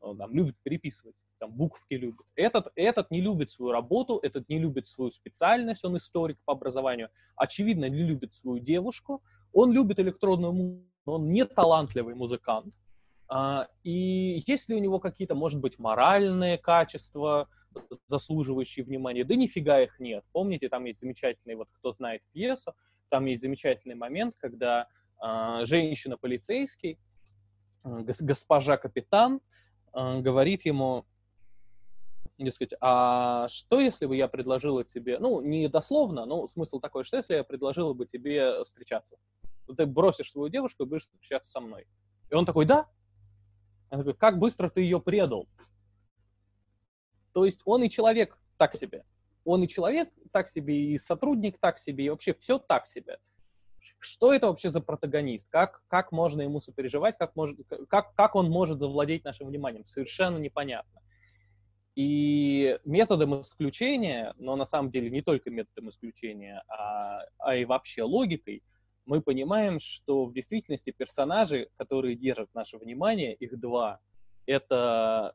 [0.00, 2.26] он там любит переписывать, там буквки любит.
[2.34, 7.10] Этот, этот не любит свою работу, этот не любит свою специальность, он историк по образованию,
[7.36, 9.22] очевидно, не любит свою девушку,
[9.52, 12.74] он любит электронную музыку, он не талантливый музыкант.
[13.28, 17.48] А, и есть ли у него какие-то, может быть, моральные качества,
[18.06, 19.24] заслуживающие внимания?
[19.24, 20.24] Да нифига их нет.
[20.32, 22.74] Помните, там есть замечательный, вот кто знает пьесу,
[23.08, 26.98] там есть замечательный момент, когда а, женщина-полицейский
[27.86, 29.40] госпожа капитан
[29.94, 31.06] говорит ему,
[32.38, 37.16] дескать, а что если бы я предложила тебе, ну, не дословно, но смысл такой, что
[37.16, 39.16] если я предложила бы тебе встречаться?
[39.76, 41.86] Ты бросишь свою девушку и будешь встречаться со мной.
[42.30, 42.86] И он такой, да?
[43.90, 45.48] Он такой, как быстро ты ее предал?
[47.32, 49.04] То есть он и человек так себе.
[49.44, 53.18] Он и человек так себе, и сотрудник так себе, и вообще все так себе.
[53.98, 55.48] Что это вообще за протагонист?
[55.50, 57.16] Как, как можно ему сопереживать?
[57.16, 59.84] Как, может, как, как он может завладеть нашим вниманием?
[59.84, 61.00] Совершенно непонятно.
[61.96, 68.02] И методом исключения, но на самом деле не только методом исключения, а, а и вообще
[68.02, 68.62] логикой,
[69.06, 74.00] мы понимаем, что в действительности персонажи, которые держат наше внимание, их два,
[74.44, 75.34] это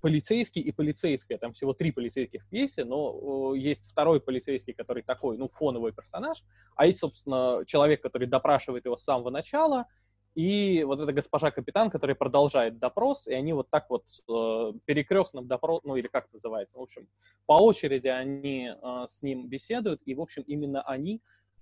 [0.00, 1.38] полицейский и полицейская.
[1.38, 6.42] Там всего три полицейских в пьесе, но есть второй полицейский, который такой, ну, фоновый персонаж,
[6.76, 9.86] а есть, собственно, человек, который допрашивает его с самого начала,
[10.34, 15.46] и вот эта госпожа капитан, которая продолжает допрос, и они вот так вот э, перекрестным
[15.46, 17.08] допрос, ну или как называется, в общем,
[17.46, 21.20] по очереди они э, с ним беседуют, и, в общем, именно они,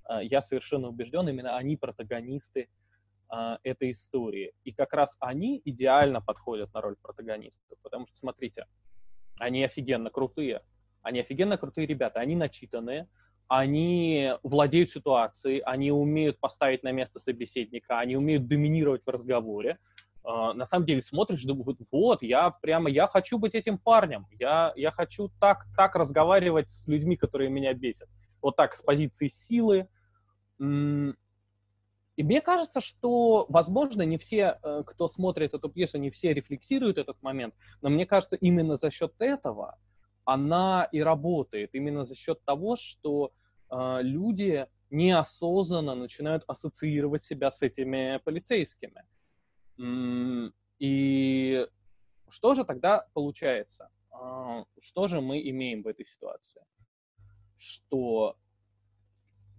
[0.09, 2.69] э, я совершенно убежден, именно они протагонисты
[3.33, 4.53] э, этой истории.
[4.65, 8.67] И как раз они идеально подходят на роль протагонистов, потому что, смотрите,
[9.41, 10.63] они офигенно крутые,
[11.01, 13.09] они офигенно крутые ребята, они начитанные,
[13.49, 19.79] они владеют ситуацией, они умеют поставить на место собеседника, они умеют доминировать в разговоре.
[20.25, 24.75] Uh, на самом деле смотришь, думаешь, вот, я прямо, я хочу быть этим парнем, я,
[24.77, 28.09] я хочу так, так разговаривать с людьми, которые меня бесят.
[28.43, 29.89] Вот так, с позиции силы.
[30.59, 36.99] И мне кажется, что, возможно, не все, э, кто смотрит эту пьесу, не все рефлексируют
[36.99, 39.79] этот момент, но мне кажется, именно за счет этого
[40.29, 43.33] она и работает именно за счет того, что
[43.71, 49.05] э, люди неосознанно начинают ассоциировать себя с этими полицейскими.
[50.79, 51.67] И
[52.29, 53.89] что же тогда получается?
[54.13, 56.63] Э, что же мы имеем в этой ситуации?
[57.57, 58.37] Что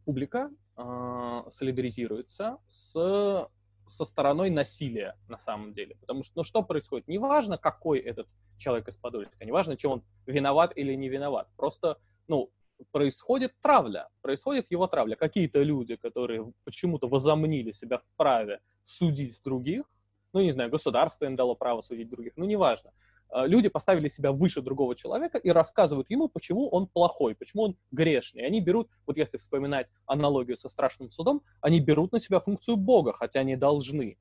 [0.05, 3.49] публика э, солидаризируется с,
[3.88, 5.95] со стороной насилия на самом деле.
[5.95, 7.08] Потому что, ну что происходит?
[7.08, 8.27] Неважно, какой этот
[8.60, 9.43] человек из Подольска.
[9.43, 11.48] Неважно, чем он виноват или не виноват.
[11.56, 12.52] Просто, ну,
[12.91, 15.15] происходит травля, происходит его травля.
[15.15, 19.86] Какие-то люди, которые почему-то возомнили себя вправе судить других,
[20.34, 22.91] ну, не знаю, государство им дало право судить других, ну, неважно.
[23.30, 27.78] А, люди поставили себя выше другого человека и рассказывают ему, почему он плохой, почему он
[27.91, 28.45] грешный.
[28.45, 33.13] Они берут, вот если вспоминать аналогию со страшным судом, они берут на себя функцию Бога,
[33.13, 34.17] хотя они должны.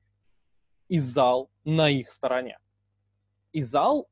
[0.87, 2.59] И зал на их стороне.
[3.51, 4.07] И зал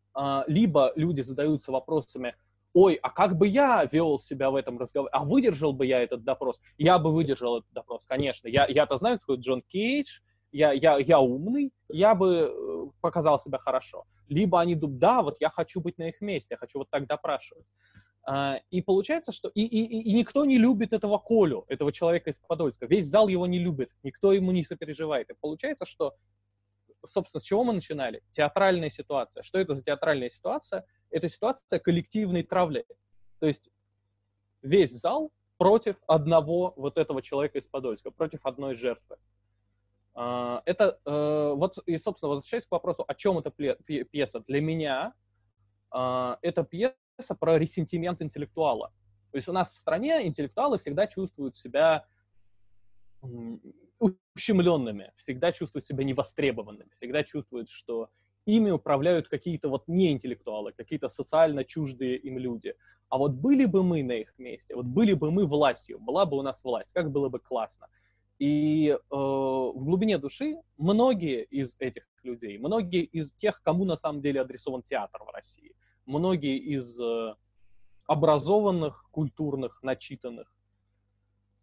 [0.47, 2.35] либо люди задаются вопросами,
[2.73, 6.23] ой, а как бы я вел себя в этом разговоре, а выдержал бы я этот
[6.23, 6.59] допрос?
[6.77, 8.47] Я бы выдержал этот допрос, конечно.
[8.47, 10.19] Я, я-то знаю, кто Джон Кейдж,
[10.51, 14.05] я, я, я умный, я бы э, показал себя хорошо.
[14.29, 17.07] Либо они думают, да, вот я хочу быть на их месте, я хочу вот так
[17.07, 17.65] допрашивать.
[18.29, 22.39] А, и получается, что и, и, и никто не любит этого Колю, этого человека из
[22.39, 22.85] Подольска.
[22.85, 25.29] Весь зал его не любит, никто ему не сопереживает.
[25.29, 26.13] И получается, что
[27.07, 28.23] собственно, с чего мы начинали?
[28.31, 29.43] Театральная ситуация.
[29.43, 30.85] Что это за театральная ситуация?
[31.09, 32.85] Это ситуация коллективной травли.
[33.39, 33.69] То есть
[34.61, 39.17] весь зал против одного вот этого человека из Подольска, против одной жертвы.
[40.13, 44.39] А, это э, вот, и, собственно, возвращаясь к вопросу, о чем эта пьеса.
[44.41, 45.13] Для меня
[45.91, 48.91] а, это пьеса про ресентимент интеллектуала.
[49.31, 52.05] То есть у нас в стране интеллектуалы всегда чувствуют себя
[53.99, 58.09] ущемленными, всегда чувствуют себя невостребованными, всегда чувствуют, что
[58.45, 62.75] ими управляют какие-то вот неинтеллектуалы, какие-то социально чуждые им люди.
[63.09, 66.37] А вот были бы мы на их месте, вот были бы мы властью, была бы
[66.37, 67.87] у нас власть, как было бы классно.
[68.39, 74.21] И э, в глубине души многие из этих людей, многие из тех, кому на самом
[74.21, 75.73] деле адресован театр в России,
[76.05, 77.35] многие из э,
[78.05, 80.53] образованных, культурных, начитанных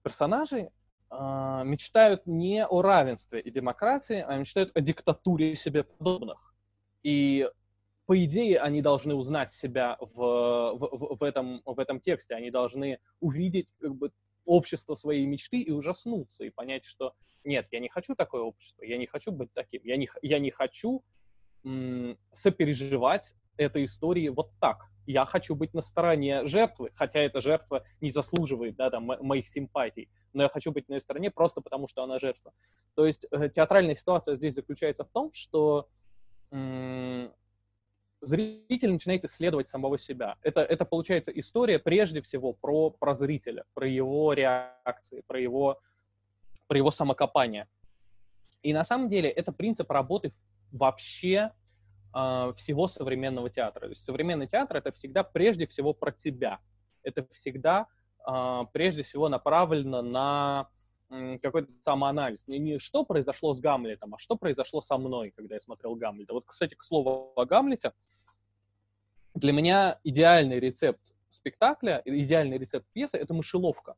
[0.03, 0.71] персонажей,
[1.11, 6.55] мечтают не о равенстве и демократии, а мечтают о диктатуре себе подобных.
[7.03, 7.49] И
[8.07, 12.99] по идее, они должны узнать себя в, в, в, этом, в этом тексте, они должны
[13.21, 14.13] увидеть как бы,
[14.47, 17.15] общество своей мечты и ужаснуться, и понять, что
[17.45, 20.51] нет, я не хочу такое общество, я не хочу быть таким, я не, я не
[20.51, 21.03] хочу
[22.33, 24.91] сопереживать этой истории вот так.
[25.07, 30.09] Я хочу быть на стороне жертвы, хотя эта жертва не заслуживает да, там, моих симпатий
[30.35, 32.53] но я хочу быть на ее стороне просто потому, что она жертва.
[32.95, 35.89] То есть э, театральная ситуация здесь заключается в том, что
[38.21, 40.37] зритель начинает исследовать самого себя.
[40.43, 45.81] Это, это получается история прежде всего про, про зрителя, про его реакции, про его,
[46.69, 47.67] про его самокопание.
[48.63, 50.31] И на самом деле это принцип работы
[50.73, 51.51] вообще
[52.57, 53.83] всего современного театра.
[53.83, 56.61] То есть современный театр— это всегда прежде всего про тебя.
[57.03, 57.89] Это всегда
[58.27, 60.69] э, прежде всего направлено на
[61.43, 62.47] какой-то самоанализ.
[62.47, 66.33] Не, не что произошло с Гамлетом, а что произошло со мной, когда я смотрел Гамлета.
[66.33, 67.93] Вот, кстати, к слову о Гамлете,
[69.35, 73.97] для меня идеальный рецепт спектакля, идеальный рецепт пьесы— это мышеловка.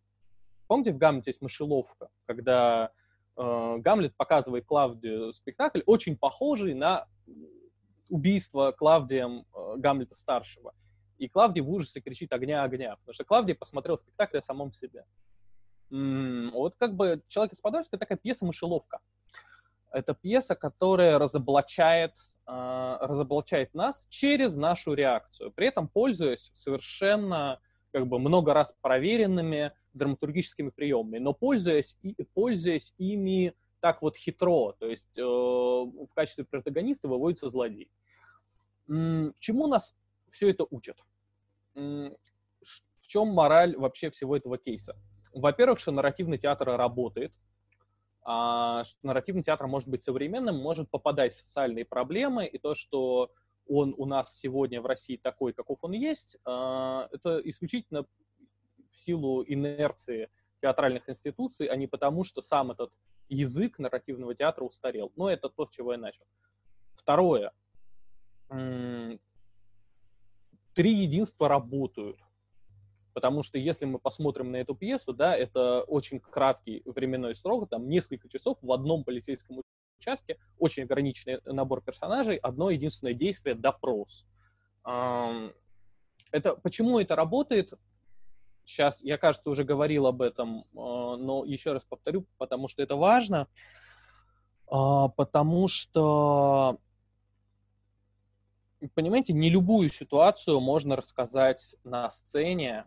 [0.66, 2.90] Помните, в Гамлете есть мышеловка, когда
[3.36, 7.06] э, Гамлет показывает Клавдию спектакль, очень похожий на
[8.08, 10.74] убийство Клавдием э, Гамлета-старшего.
[11.18, 15.04] И Клавдий в ужасе кричит «огня, огня», потому что Клавдий посмотрел спектакль о самом себе.
[15.90, 19.00] М-м, вот как бы «Человек из Подольска»— такая пьеса-мышеловка.
[19.92, 22.12] Это пьеса, которая разоблачает,
[22.46, 27.60] э, разоблачает нас через нашу реакцию, при этом пользуясь совершенно
[27.92, 33.54] как бы много раз проверенными драматургическими приемами, но пользуясь, и, пользуясь ими
[33.86, 37.88] так вот хитро, то есть э, в качестве протагониста выводится злодей.
[38.88, 39.94] Чему нас
[40.28, 40.96] все это учат?
[41.74, 44.96] В чем мораль вообще всего этого кейса?
[45.32, 47.32] Во-первых, что нарративный театр работает,
[48.24, 53.30] а, что нарративный театр может быть современным, может попадать в социальные проблемы, и то, что
[53.68, 59.44] он у нас сегодня в России такой, каков он есть, а, это исключительно в силу
[59.46, 60.28] инерции
[60.60, 62.90] театральных институций, а не потому, что сам этот
[63.28, 65.12] язык нарративного театра устарел.
[65.16, 66.24] Но это то, с чего я начал.
[66.94, 67.52] Второе.
[68.48, 69.18] Три
[70.92, 72.18] единства работают.
[73.14, 77.88] Потому что если мы посмотрим на эту пьесу, да, это очень краткий временной срок, там
[77.88, 79.62] несколько часов в одном полицейском
[79.98, 84.26] участке, очень ограниченный набор персонажей, одно единственное действие— допрос.
[84.84, 87.72] Это, почему это работает?
[88.66, 92.96] Сейчас, я, кажется, уже говорил об этом, а, но еще раз повторю, потому что это
[92.96, 93.46] важно,
[94.66, 96.78] а, потому что,
[98.94, 102.86] понимаете, не любую ситуацию можно рассказать на сцене,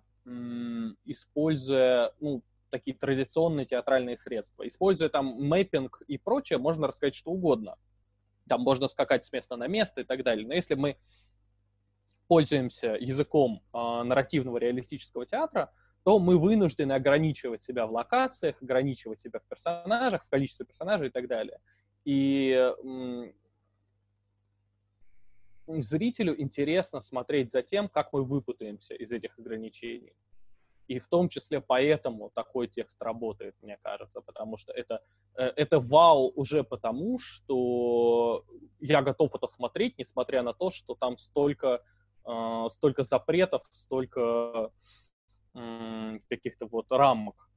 [1.06, 4.68] используя, ну, такие традиционные театральные средства.
[4.68, 7.78] Используя там мэппинг и прочее, можно рассказать что угодно.
[8.48, 10.46] Там можно скакать с места на место и так далее.
[10.46, 10.98] Но если мы
[12.30, 19.40] пользуемся языком э, нарративного реалистического театра, то мы вынуждены ограничивать себя в локациях, ограничивать себя
[19.40, 21.60] в персонажах, в количестве персонажей и так далее.
[22.06, 22.72] И
[25.68, 30.14] зрителю интересно смотреть за тем, как мы выпутаемся из этих ограничений.
[30.88, 35.04] И в том числе поэтому такой текст работает, мне кажется, потому что это,
[35.36, 38.44] э, это вау уже потому, что
[38.80, 41.84] я готов это смотреть, несмотря на то, что там столько,
[42.30, 44.72] э, столько запретов, столько
[46.30, 47.50] каких-то вот рамок.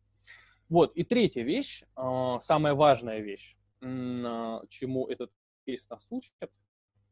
[0.69, 5.31] Вот, и третья вещь, э, самая важная вещь, чему этот
[5.67, 6.33] кейс нас учит,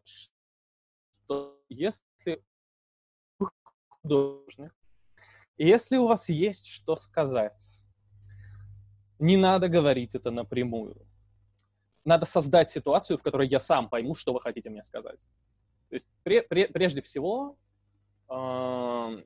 [0.02, 2.42] что если
[3.88, 4.72] художник
[5.62, 7.84] если у вас есть что сказать,
[9.18, 11.06] не надо говорить это напрямую.
[12.02, 15.18] Надо создать ситуацию, в которой я сам пойму, что вы хотите мне сказать.
[15.90, 17.56] То есть пре- пре- прежде всего,
[18.28, 19.22] э-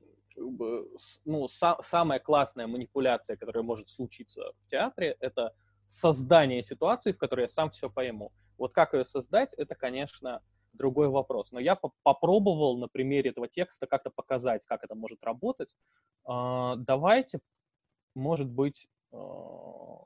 [1.25, 5.53] ну, са- самая классная манипуляция, которая может случиться в театре, это
[5.85, 8.31] создание ситуации, в которой я сам все пойму.
[8.57, 10.41] Вот как ее создать, это, конечно,
[10.73, 11.51] другой вопрос.
[11.51, 15.73] Но я попробовал на примере этого текста как-то показать, как это может работать.
[16.25, 17.39] А, давайте,
[18.15, 18.87] может быть...
[19.11, 20.03] А,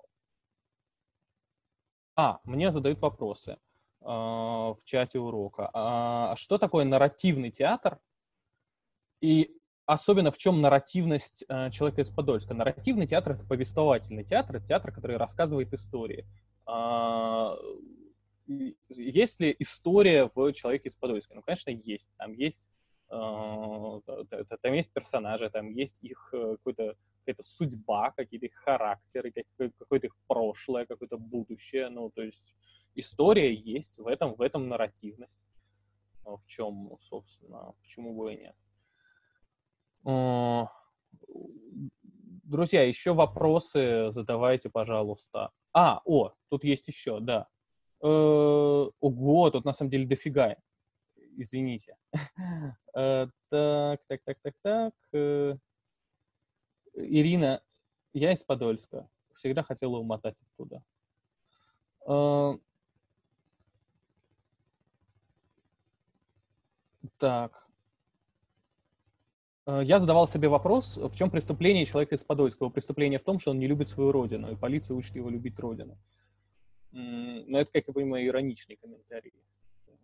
[2.15, 3.57] а, мне задают вопросы
[4.01, 5.69] в чате урока.
[5.73, 7.99] А что такое нарративный театр?
[9.21, 12.53] И особенно в чем нарративность человека из Подольска?
[12.53, 16.25] Нарративный театр— это повествовательный театр, это театр, который рассказывает истории
[18.89, 21.35] есть ли история в «Человеке из Подольска»?
[21.35, 22.09] Ну, конечно, есть.
[22.17, 22.67] Там есть,
[23.09, 30.15] там есть персонажи, там есть их э, какой-то какая-то судьба, какие-то их характеры, какое-то их
[30.27, 31.89] прошлое, какое-то будущее.
[31.89, 32.53] Ну, то есть
[32.95, 35.39] история есть, в этом, в этом нарративность.
[36.23, 38.55] В чем, собственно, почему бы и нет.
[40.05, 40.65] Э,
[42.43, 45.51] друзья, еще вопросы задавайте, пожалуйста.
[45.73, 47.47] А, о, тут есть еще, да.
[48.01, 50.55] Э, ого, тут на самом деле дофига.
[51.39, 51.95] Извините.
[52.95, 54.93] Э, так, так, так, так, так.
[55.13, 55.55] Э,
[56.95, 57.61] Ирина,
[58.13, 59.07] я из Подольска.
[59.35, 60.83] Всегда хотела умотать оттуда.
[67.19, 67.67] Так.
[69.67, 72.69] Я задавал себе вопрос, в чем преступление человека из Подольского.
[72.69, 75.97] Преступление в том, что он не любит свою родину, и полиция учит его любить родину.
[76.91, 79.31] Но это, как я понимаю, ироничный комментарий.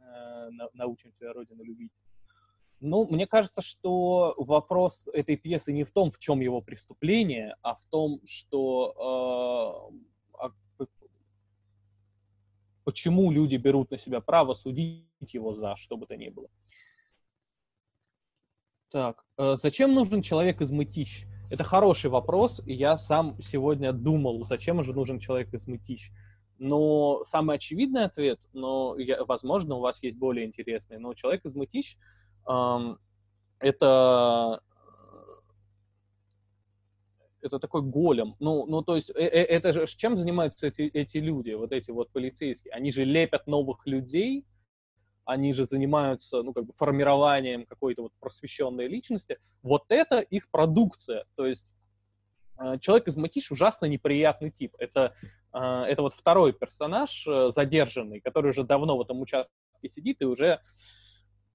[0.06, 1.92] Э, научимся Родину любить.
[2.82, 7.76] Ну, мне кажется, что вопрос этой пьесы не в том, в чем его преступление, а
[7.76, 10.52] в том, что э, а,
[12.84, 16.48] почему люди берут на себя право судить его за что бы то ни было.
[18.92, 21.26] Так, э, зачем нужен человек из Мытищ?
[21.52, 26.12] Это хороший вопрос, и я сам сегодня думал, зачем же нужен человек из Мытищ.
[26.58, 31.54] Но самый очевидный ответ, но я, возможно, у вас есть более интересный, но человек из
[31.54, 31.98] Мытищ
[32.48, 32.98] эм,
[33.60, 34.62] это
[37.42, 38.36] это такой голем.
[38.40, 41.92] Ну, ну то есть э, э, это же чем занимаются эти, эти люди, вот эти
[41.92, 42.74] вот полицейские?
[42.74, 44.46] Они же лепят новых людей,
[45.26, 49.40] они же занимаются, ну, как бы формированием какой-то вот просвещенной личности.
[49.64, 51.26] Вот это их продукция.
[51.36, 51.72] То есть
[52.80, 54.76] человек из Матиш ужасно неприятный тип.
[54.80, 55.14] Это,
[55.52, 59.54] это вот второй персонаж задержанный, который уже давно в этом участке
[59.90, 60.60] сидит и уже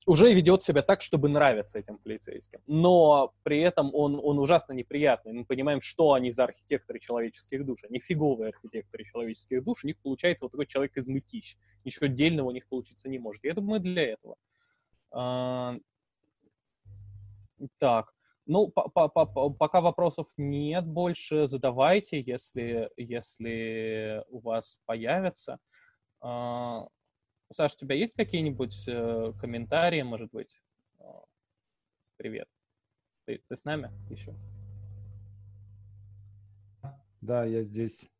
[0.07, 2.61] уже ведет себя так, чтобы нравиться этим полицейским.
[2.66, 5.32] Но при этом он, он ужасно неприятный.
[5.32, 7.84] Мы понимаем, что они за архитекторы человеческих душ.
[7.88, 9.84] Они фиговые архитекторы человеческих душ.
[9.84, 11.57] У них получается вот такой человек из мытищ.
[11.84, 13.44] Ничего отдельного у них получиться не может.
[13.44, 14.36] Я думаю, для этого.
[17.78, 18.14] Так.
[18.53, 25.59] Ну, пока вопросов нет больше, задавайте, если, если у вас появятся.
[26.20, 26.88] А,
[27.53, 30.61] Саш, у тебя есть какие-нибудь э, комментарии, может быть?
[32.16, 32.48] Привет.
[33.24, 34.34] Ты, ты с нами еще?
[37.20, 38.11] Да, я здесь.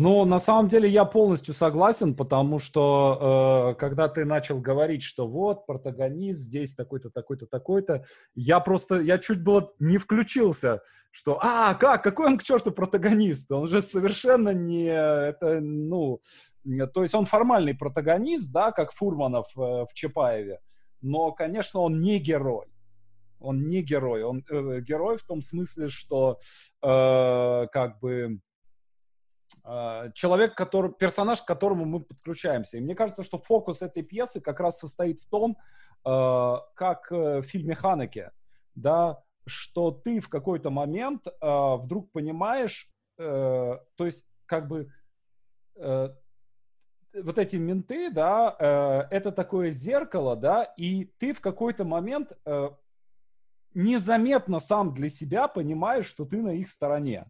[0.00, 5.26] Ну, на самом деле я полностью согласен, потому что э, когда ты начал говорить, что
[5.26, 8.04] вот протагонист здесь такой-то, такой-то, такой-то,
[8.36, 13.50] я просто, я чуть было не включился, что, а, как, какой он к черту протагонист?
[13.50, 16.20] Он же совершенно не, это, ну,
[16.94, 20.60] то есть он формальный протагонист, да, как Фурманов э, в Чапаеве,
[21.02, 22.66] но, конечно, он не герой.
[23.40, 24.22] Он не герой.
[24.22, 26.38] Он э, герой в том смысле, что
[26.82, 28.38] э, как бы
[30.14, 32.78] человек, который, персонаж, к которому мы подключаемся.
[32.78, 35.58] И мне кажется, что фокус этой пьесы как раз состоит в том,
[36.04, 38.32] э, как э, в фильме Ханеке,
[38.74, 41.30] да, что ты в какой-то момент э,
[41.76, 43.22] вдруг понимаешь, э,
[43.96, 44.92] то есть как бы
[45.76, 46.08] э,
[47.14, 52.32] вот эти менты, да, это такое зеркало, да, и ты в какой-то момент
[53.74, 57.24] незаметно сам для себя понимаешь, что ты на их стороне.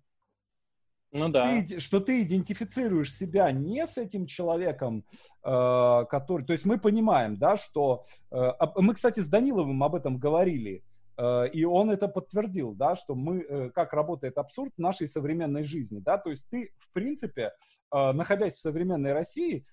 [1.12, 1.62] Ну что да.
[1.62, 5.04] Ты, что ты идентифицируешь себя не с этим человеком,
[5.42, 6.44] э, который...
[6.44, 8.02] То есть мы понимаем, да, что...
[8.30, 10.82] Э, мы, кстати, с Даниловым об этом говорили.
[11.18, 15.64] Э, и он это подтвердил, да, что мы, э, как работает абсурд в нашей современной
[15.64, 17.52] жизни, да, то есть ты, в принципе,
[17.92, 19.64] э, находясь в современной России,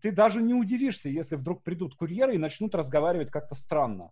[0.00, 4.10] ты даже не удивишься, если вдруг придут курьеры и начнут разговаривать как-то странно,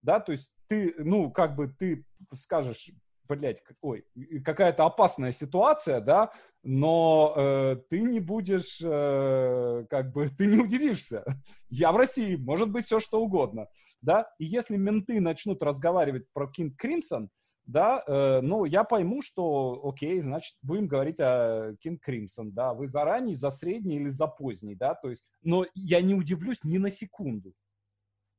[0.00, 2.90] да, то есть ты, ну, как бы ты скажешь,
[3.36, 4.04] блядь, какой,
[4.44, 11.24] какая-то опасная ситуация, да, но э, ты не будешь, э, как бы, ты не удивишься.
[11.68, 13.68] Я в России, может быть, все что угодно,
[14.02, 17.30] да, и если менты начнут разговаривать про Кинг Кримсон,
[17.66, 22.88] да, э, ну, я пойму, что, окей, значит, будем говорить о Кинг Кримсон, да, вы
[22.88, 26.78] за ранний, за средний или за поздний, да, то есть, но я не удивлюсь ни
[26.78, 27.54] на секунду,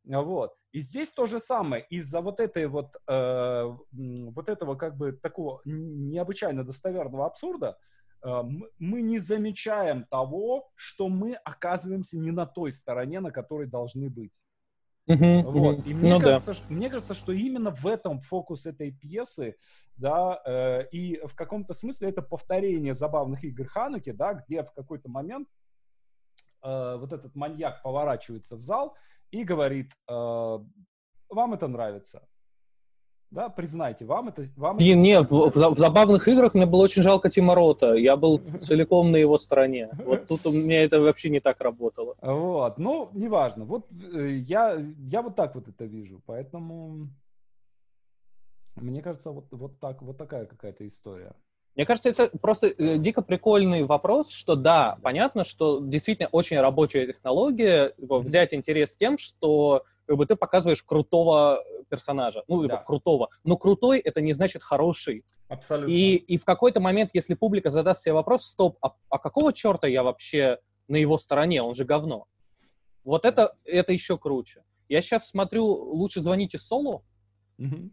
[0.06, 0.56] вот.
[0.72, 1.86] И здесь то же самое.
[1.90, 7.78] Из-за вот этой вот, э, вот этого как бы такого необычайно достоверного абсурда
[8.24, 8.42] э,
[8.80, 14.42] мы не замечаем того, что мы оказываемся не на той стороне, на которой должны быть.
[15.08, 15.86] Вот.
[15.86, 16.54] И мне, ну, кажется, да.
[16.54, 19.56] что, мне кажется, что именно в этом фокус этой пьесы,
[19.98, 25.10] да, э, и в каком-то смысле это повторение забавных игр Хануки, да, где в какой-то
[25.10, 25.48] момент
[26.64, 28.96] э, вот этот маньяк поворачивается в зал
[29.32, 30.60] и говорит, э,
[31.30, 32.22] вам это нравится.
[33.32, 34.46] Да, признайте, вам это...
[34.58, 35.00] Вам не, это...
[35.00, 37.94] не в, в, в забавных играх мне было очень жалко Тима Рота.
[37.94, 39.90] Я был целиком на его стороне.
[40.06, 42.16] Вот тут у меня это вообще не так работало.
[42.22, 43.64] Вот, ну, неважно.
[43.64, 47.08] Вот э, я, я вот так вот это вижу, поэтому...
[48.76, 51.34] Мне кажется, вот, вот, так, вот такая какая-то история.
[51.76, 57.08] Мне кажется, это просто э, дико прикольный вопрос, что да, понятно, что действительно очень рабочая
[57.08, 62.78] технология, взять интерес тем, что как бы, ты показываешь крутого персонажа, ну, да.
[62.78, 63.30] крутого.
[63.46, 65.24] Но крутой это не значит хороший.
[65.48, 65.94] Абсолютно.
[65.94, 69.88] И, и в какой-то момент, если публика задаст себе вопрос, стоп, а, а какого черта
[69.88, 70.60] я вообще
[70.90, 72.28] на его стороне, он же говно.
[73.06, 74.64] Вот это, это еще круче.
[74.90, 77.06] Я сейчас смотрю «Лучше звоните Солу»,
[77.58, 77.90] угу.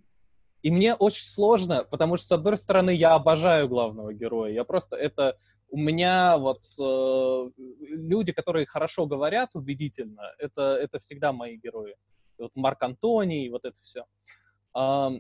[0.63, 4.53] И мне очень сложно, потому что, с одной стороны, я обожаю главного героя.
[4.53, 5.37] Я просто это...
[5.71, 7.51] У меня вот э,
[7.81, 11.95] люди, которые хорошо говорят убедительно, это, это всегда мои герои.
[12.39, 14.05] Вот Марк Антоний, вот это все.
[14.73, 15.11] А,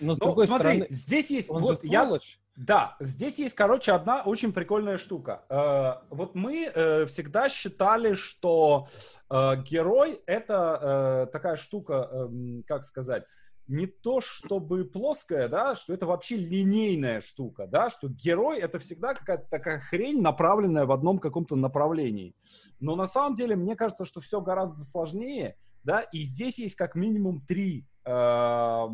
[0.00, 0.86] но с ну, другой смотри, стороны...
[0.90, 1.50] здесь есть...
[1.50, 2.40] Он вот же сволочь.
[2.56, 2.64] Я...
[2.64, 5.44] Да, здесь есть, короче, одна очень прикольная штука.
[5.48, 8.86] Э, вот мы э, всегда считали, что
[9.28, 12.28] э, герой это э, такая штука, э,
[12.66, 13.24] как сказать,
[13.66, 19.14] не то чтобы плоская, да, что это вообще линейная штука, да, что герой это всегда
[19.14, 22.34] какая-то такая хрень, направленная в одном каком-то направлении.
[22.80, 26.94] Но на самом деле мне кажется, что все гораздо сложнее, да, и здесь есть как
[26.94, 28.88] минимум три, э,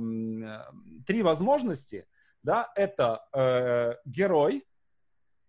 [1.07, 2.07] три возможности,
[2.43, 4.65] да, это э, герой,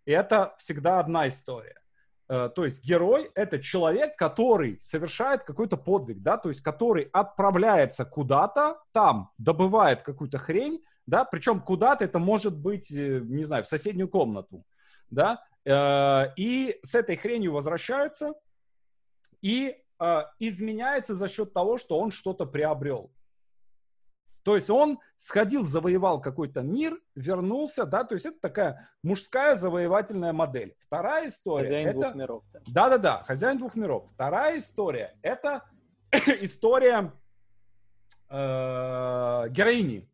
[0.06, 1.81] и это всегда одна история.
[2.32, 8.06] Э, то есть герой— это человек, который совершает какой-то подвиг, да, то есть который отправляется
[8.06, 13.68] куда-то, там добывает какую-то хрень, да, причем куда-то это может быть, э, не знаю, в
[13.68, 14.64] соседнюю комнату,
[15.10, 18.34] да, э, и с этой хренью возвращается
[19.42, 19.78] и
[20.40, 23.12] изменяется за счет того, что он что-то приобрел.
[24.44, 30.34] То есть он сходил, завоевал какой-то мир, вернулся, да, то есть это такая мужская завоевательная
[30.34, 30.76] модель.
[30.80, 31.66] Вторая история...
[31.66, 32.00] Хозяин это...
[32.00, 32.44] двух миров.
[32.68, 34.10] Да-да-да, хозяин двух миров.
[34.14, 35.64] Вторая история— это
[36.42, 37.14] история
[38.30, 40.10] э, героини,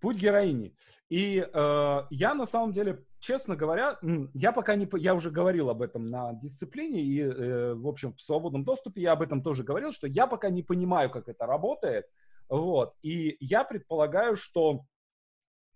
[0.00, 0.74] путь героини.
[1.08, 3.98] И э, я на самом деле, честно говоря,
[4.34, 8.20] я пока не, я уже говорил об этом на дисциплине и, э, в общем, в
[8.20, 12.06] свободном доступе я об этом тоже говорил, что я пока не понимаю, как это работает.
[12.48, 12.94] Вот.
[13.02, 14.84] И я предполагаю, что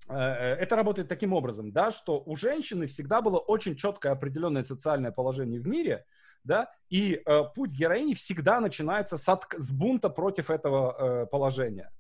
[0.09, 4.63] э, э, это работает таким образом, да, что у женщины всегда было очень четкое определенное
[4.63, 6.05] социальное положение в мире,
[6.45, 11.91] да, и э, путь героини всегда начинается с, от, с бунта против этого э, положения.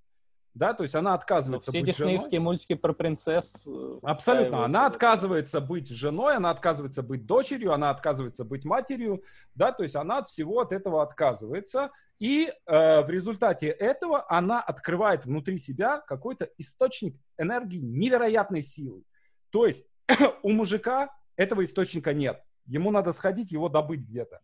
[0.54, 1.92] Да, то есть она отказывается ну, быть женой.
[1.92, 3.66] Все диснеевские мультики про принцесс.
[3.66, 4.64] Э, Абсолютно.
[4.64, 9.22] Она отказывается быть женой, она отказывается быть дочерью, она отказывается быть матерью,
[9.54, 11.90] да, то есть она от всего от этого отказывается.
[12.18, 19.04] И э, в результате этого она открывает внутри себя какой-то источник энергии невероятной силы.
[19.50, 19.84] То есть
[20.42, 22.42] у мужика этого источника нет.
[22.66, 24.40] Ему надо сходить, его добыть где-то.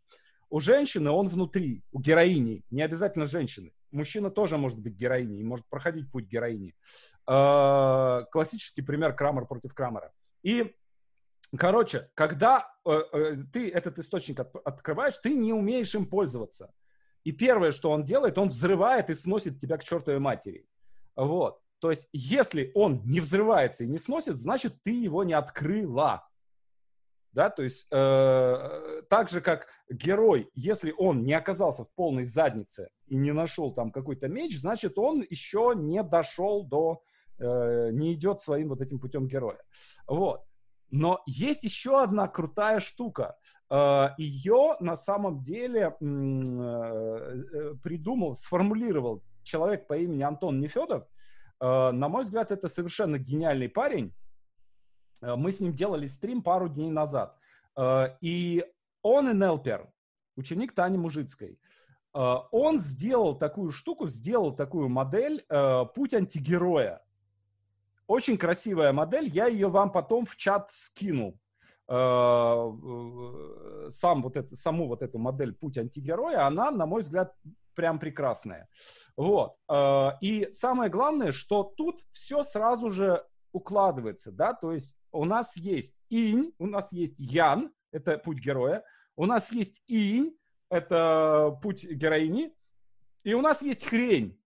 [0.49, 3.73] У женщины он внутри, у героини, не обязательно женщины.
[3.91, 6.75] Мужчина тоже может быть героиней, может проходить путь героини.
[7.29, 10.13] Э, классический пример Крамер против Крамера.
[10.43, 10.75] И,
[11.57, 16.73] короче, когда э, э, ты этот источник от, открываешь, ты не умеешь им пользоваться.
[17.25, 20.67] И первое, что он делает, он взрывает и сносит тебя к чертовой матери.
[21.17, 21.61] Вот.
[21.81, 26.29] То есть, если он не взрывается и не сносит, значит, ты его не открыла.
[27.37, 32.89] Да, то есть, э, так же, как герой, если он не оказался в полной заднице
[33.09, 37.03] и не нашел там какой-то меч, значит, он еще не дошел до,
[37.39, 39.61] э, не идет своим вот этим путем героя.
[40.07, 40.45] Вот.
[40.91, 43.37] Но есть еще одна крутая штука.
[43.69, 51.05] Э, Ее на самом деле э, э, придумал, сформулировал человек по имени Антон Нефедов.
[51.61, 54.15] На мой взгляд, это совершенно гениальный парень.
[55.23, 57.37] Мы с ним делали стрим пару дней назад.
[58.21, 58.65] И
[59.03, 59.91] он и Нелпер,
[60.37, 61.59] ученик Тани Мужицкой,
[62.13, 65.45] он сделал такую штуку, сделал такую модель
[65.95, 67.03] «Путь антигероя».
[68.07, 71.39] Очень красивая модель, я ее вам потом в чат скину.
[71.89, 72.73] Э,
[73.89, 77.35] сам вот это, саму вот эту модель «Путь антигероя», она, на мой взгляд,
[77.75, 78.69] прям прекрасная.
[79.17, 79.57] Вот.
[79.69, 85.57] Э, и самое главное, что тут все сразу же укладывается, да, то есть у нас
[85.57, 88.85] есть инь, у нас есть ян, это путь героя,
[89.17, 90.37] у нас есть инь,
[90.69, 92.53] это путь героини,
[93.25, 94.41] и у нас есть хрень,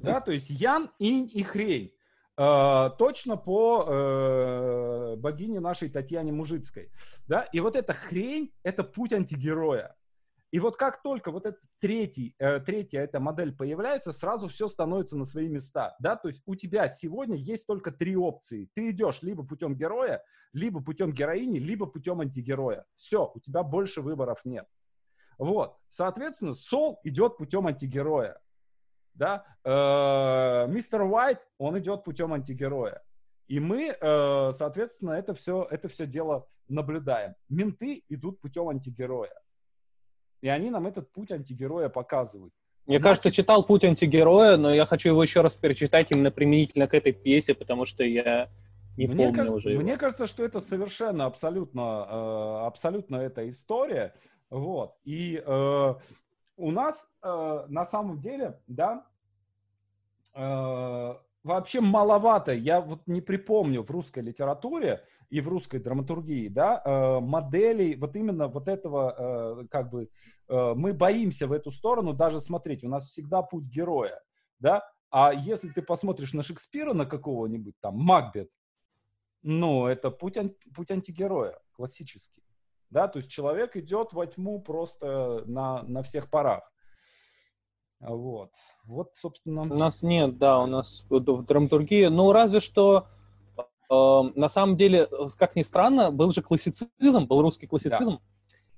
[0.00, 1.94] да, то есть ян, инь и хрень.
[2.36, 6.90] Э, точно по э, богине нашей Татьяне Мужицкой.
[7.28, 7.42] Да?
[7.52, 9.94] И вот эта хрень— это путь антигероя.
[10.54, 15.18] И вот как только вот этот третий, э, третья эта модель появляется, сразу все становится
[15.18, 15.96] на свои места.
[15.98, 16.14] Да?
[16.14, 18.68] То есть у тебя сегодня есть только три опции.
[18.74, 22.84] Ты идешь либо путем героя, либо путем героини, либо путем антигероя.
[22.94, 24.68] Все, у тебя больше выборов нет.
[25.38, 25.76] Вот.
[25.88, 28.40] Соответственно, Сол идет путем антигероя
[29.14, 33.02] да, э, мистер Уайт, он идет путем антигероя.
[33.48, 37.34] И мы, э, соответственно, это все, это все дело наблюдаем.
[37.48, 39.34] Менты идут путем антигероя.
[40.44, 42.52] И они нам этот путь антигероя показывают.
[42.84, 46.86] Мне Значит, кажется, читал «Путь антигероя», но я хочу его еще раз перечитать именно применительно
[46.86, 48.50] к этой пьесе, потому что я
[48.98, 49.80] не мне помню кажется, уже его.
[49.80, 54.12] Мне кажется, что это совершенно абсолютно, э, абсолютно эта история.
[54.50, 54.98] Вот.
[55.04, 55.42] И
[56.56, 59.06] у нас э, на самом деле, да,
[60.34, 61.14] э,
[61.44, 62.52] вообще маловато.
[62.52, 68.16] Я вот не припомню в русской литературе и в русской драматургии, да, э, моделей вот
[68.16, 69.14] именно вот этого,
[69.62, 70.08] э, как бы,
[70.48, 72.84] э, мы боимся в эту сторону даже смотреть.
[72.84, 74.20] У нас всегда путь героя,
[74.58, 74.82] да.
[75.10, 78.50] А если ты посмотришь на Шекспира, на какого-нибудь там, Макбет,
[79.42, 80.38] ну, это путь,
[80.74, 82.42] путь антигероя, классический.
[82.90, 86.70] Да, то есть человек идет во тьму просто на, на всех парах.
[88.00, 88.50] Вот.
[88.84, 89.62] Вот, собственно...
[89.62, 93.06] У нас нет, да, у нас в драматургии, ну, разве что,
[93.56, 98.20] э, на самом деле, как ни странно, был же классицизм, был русский классицизм.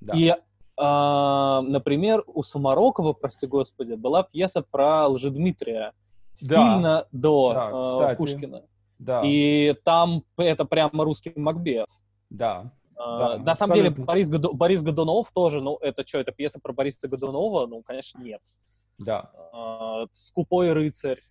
[0.00, 0.14] Да.
[0.16, 0.36] И, э,
[0.76, 5.92] например, у Самарокова, прости господи, была пьеса про Лжедмитрия,
[6.34, 7.08] стильно да.
[7.12, 8.62] до да, э, Пушкина.
[8.98, 9.22] Да.
[9.24, 11.88] И там это прямо русский Макбет.
[12.30, 12.72] Да.
[12.98, 16.58] Uh, да, на самом деле Борис, Годо, Борис Годунов тоже, ну это что, это пьеса
[16.62, 17.66] про Бориса Годунова?
[17.66, 18.40] Ну, конечно, нет.
[18.99, 19.30] Да.
[19.53, 21.22] Uh, Скупой рыцарь,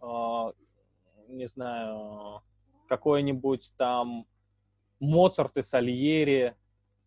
[0.00, 0.54] uh,
[1.28, 2.42] не знаю,
[2.88, 4.26] какой-нибудь там
[5.00, 6.56] Моцарт и Сальери,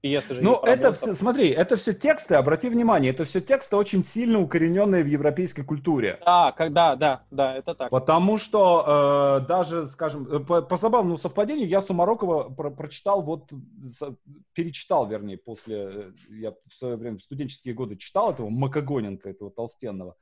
[0.01, 4.03] пьесы же Ну, это все, смотри, это все тексты, обрати внимание, это все тексты очень
[4.03, 6.19] сильно укорененные в европейской культуре.
[6.25, 7.89] Да, когда, да, да, это так.
[7.89, 13.51] Потому что э, даже, скажем, э, по, по забавному совпадению, я Сумарокова про прочитал, вот,
[13.83, 14.15] за,
[14.53, 19.51] перечитал, вернее, после, э, я в свое время, в студенческие годы читал этого Макогоненко, этого
[19.51, 20.15] толстенного.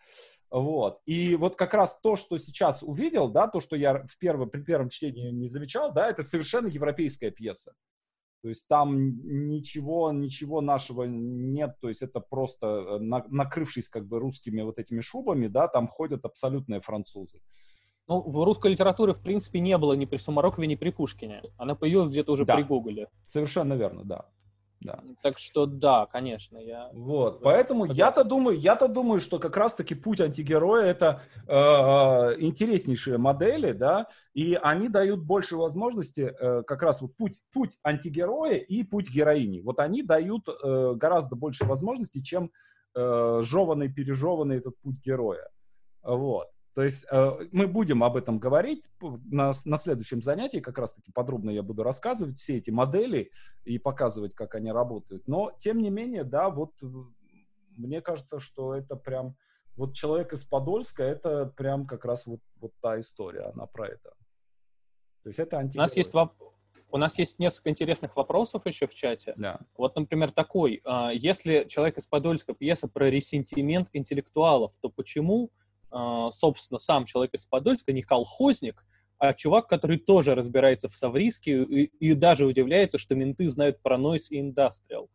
[0.51, 0.99] Вот.
[1.05, 4.61] И вот как раз то, что сейчас увидел, да, то, что я в первом, при
[4.61, 7.73] первом чтении не замечал, да, это совершенно европейская пьеса.
[8.41, 9.19] То есть там
[9.49, 14.79] ничего, ничего нашего нет, то есть это просто э, на, накрывшись как бы русскими вот
[14.79, 17.41] этими шубами, да, там ходят абсолютные французы.
[18.07, 21.43] Ну, в русской литературе, в принципе, не было ни при Сумарокове, ни при Пушкине.
[21.57, 22.55] Она появилась где-то уже да.
[22.55, 23.09] при Гоголе.
[23.23, 24.25] Совершенно верно, да.
[24.81, 25.03] Да.
[25.21, 26.89] Так что да, конечно, я.
[26.93, 31.53] Вот, поэтому я-то думаю, я-то думаю, что как раз-таки путь антигероя это э,
[32.39, 38.55] интереснейшие модели, да, и они дают больше возможности, э, как раз вот путь путь антигероя
[38.55, 39.59] и путь героини.
[39.59, 42.51] Вот они дают э, гораздо больше возможностей, чем
[42.95, 45.49] э, жеванный пережеванный этот путь героя.
[46.01, 46.47] Вот.
[46.79, 51.49] То есть э, мы будем об этом говорить на, на следующем занятии, как раз-таки подробно
[51.49, 53.31] я буду рассказывать все эти модели
[53.65, 55.27] и показывать, как они работают.
[55.27, 56.85] Но, тем не менее, да, вот э,
[57.75, 59.35] мне кажется, что это прям,
[59.75, 64.11] вот человек из Подольска, это прям как раз вот, вот та история, она про это.
[65.23, 65.83] То есть это антигерой.
[65.83, 66.31] У нас есть воп...
[66.91, 69.33] У нас есть несколько интересных вопросов еще в чате.
[69.35, 69.59] Да.
[69.75, 70.79] Вот, например, такой.
[70.85, 75.51] А, если человек из Подольска пьеса про ресентимент интеллектуалов, то почему
[75.91, 78.85] собственно, сам человек из Подольска не колхозник,
[79.17, 83.97] а чувак, который тоже разбирается в Савриске и, и даже удивляется, что менты знают про
[83.97, 85.07] Noise и Industrial.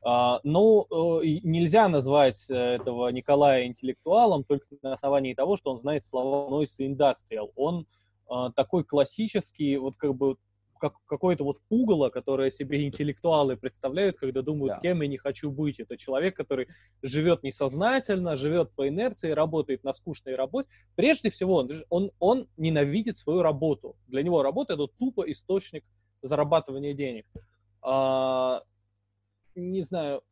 [0.00, 0.86] Uh, ну,
[1.22, 6.96] нельзя назвать uh, этого Николая интеллектуалом только на основании того, что он знает слова Noise
[6.96, 7.50] Industrial.
[7.56, 7.86] Он
[8.28, 10.36] а, такой классический, вот как бы
[10.78, 14.80] как, какое-то вот пугало, которое себе интеллектуалы представляют, когда думают, да.
[14.80, 15.80] кем я не хочу быть.
[15.80, 16.68] Это человек, который
[17.02, 20.68] живет несознательно, живет по инерции, работает на скучной работе.
[20.94, 23.96] Прежде всего, он, он, он ненавидит свою работу.
[24.06, 25.84] Для него работа— это тупо источник
[26.22, 27.26] зарабатывания денег.
[27.82, 28.62] А,
[29.54, 30.22] не знаю,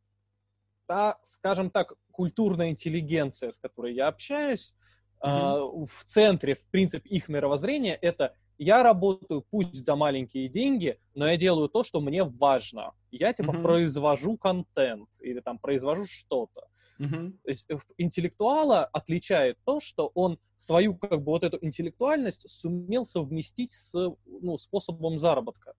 [0.86, 4.74] та, скажем так, культурная интеллигенция, с которой я общаюсь,
[5.20, 5.28] mm-hmm.
[5.28, 11.26] а, в центре, в принципе, их мировоззрения— это— я работаю пусть за маленькие деньги, но
[11.26, 12.92] я делаю то, что мне важно.
[13.10, 13.62] Я типа mm-hmm.
[13.62, 16.68] произвожу контент или там произвожу что-то.
[16.98, 17.30] Mm-hmm.
[17.44, 23.04] То есть э, интеллектуала отличает то, что он свою как бы вот эту интеллектуальность сумел
[23.04, 23.94] совместить с
[24.24, 25.74] ну, способом заработка.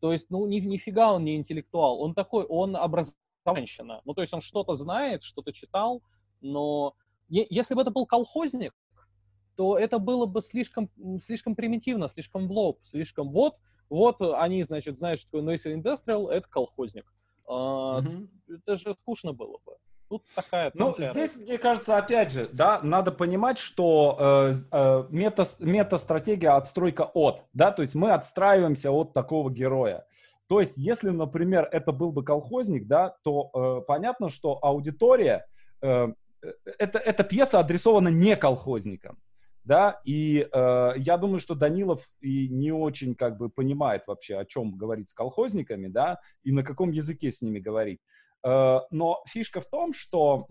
[0.00, 2.00] То есть, ну, ни, нифига он не интеллектуал.
[2.00, 4.02] Он такой, он образованщина.
[4.04, 6.02] Ну, то есть он что-то знает, что-то читал,
[6.40, 6.94] но
[7.28, 8.74] если бы это был колхозник,
[9.58, 10.88] то это было бы слишком,
[11.20, 13.56] слишком примитивно, слишком в лоб, слишком вот,
[13.90, 17.12] вот они, значит, знают, что такое Noise Industrial, это колхозник.
[17.46, 18.28] Угу.
[18.48, 19.74] Это же скучно было бы.
[20.08, 20.70] Тут такая...
[20.74, 27.10] Ну, здесь, мне кажется, опять же, да, надо понимать, что э, э, мета, мета-стратегия отстройка
[27.12, 30.06] от, да, то есть мы отстраиваемся от такого героя.
[30.46, 35.46] То есть, если, например, это был бы колхозник, да, то э, понятно, что аудитория,
[35.82, 39.18] э, э это, эта пьеса адресована не колхозникам
[39.68, 44.46] да, и э, я думаю, что Данилов и не очень как бы понимает вообще, о
[44.46, 48.00] чем говорить с колхозниками, да, и на каком языке с ними говорить.
[48.42, 50.46] Э, но фишка в том, что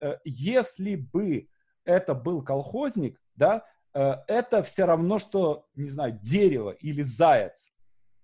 [0.00, 1.48] э, если бы
[1.84, 7.70] это был колхозник, да, э, это все равно, что, не знаю, дерево или заяц,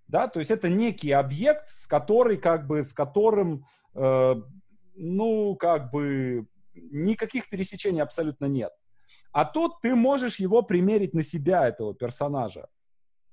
[0.08, 4.34] да, то есть это некий объект, с который, как бы, с которым, э,
[4.94, 8.72] ну, как бы, никаких пересечений абсолютно нет.
[9.34, 12.68] А тут ты можешь его примерить на себя, этого персонажа.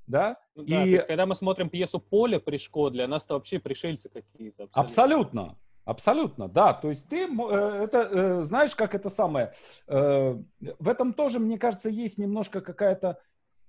[0.08, 0.36] Да?
[0.56, 0.90] Ну, да, и...
[0.90, 4.68] есть, когда мы смотрим пьесу Поле Пришко, для нас это вообще пришельцы какие-то.
[4.74, 5.42] Абсолютно.
[5.44, 5.58] абсолютно.
[5.86, 6.74] Абсолютно, да.
[6.74, 9.54] То есть ты, э, это, э, знаешь, как это самое,
[9.88, 10.42] э,
[10.80, 13.20] в этом тоже, мне кажется, есть немножко какая-то,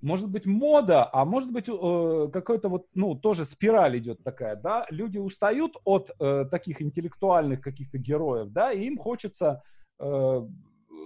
[0.00, 4.86] может быть, мода, а может быть, какой-то вот, ну, тоже спираль идет такая, да.
[4.90, 6.10] Люди устают от
[6.50, 9.62] таких интеллектуальных каких-то героев, да, и им хочется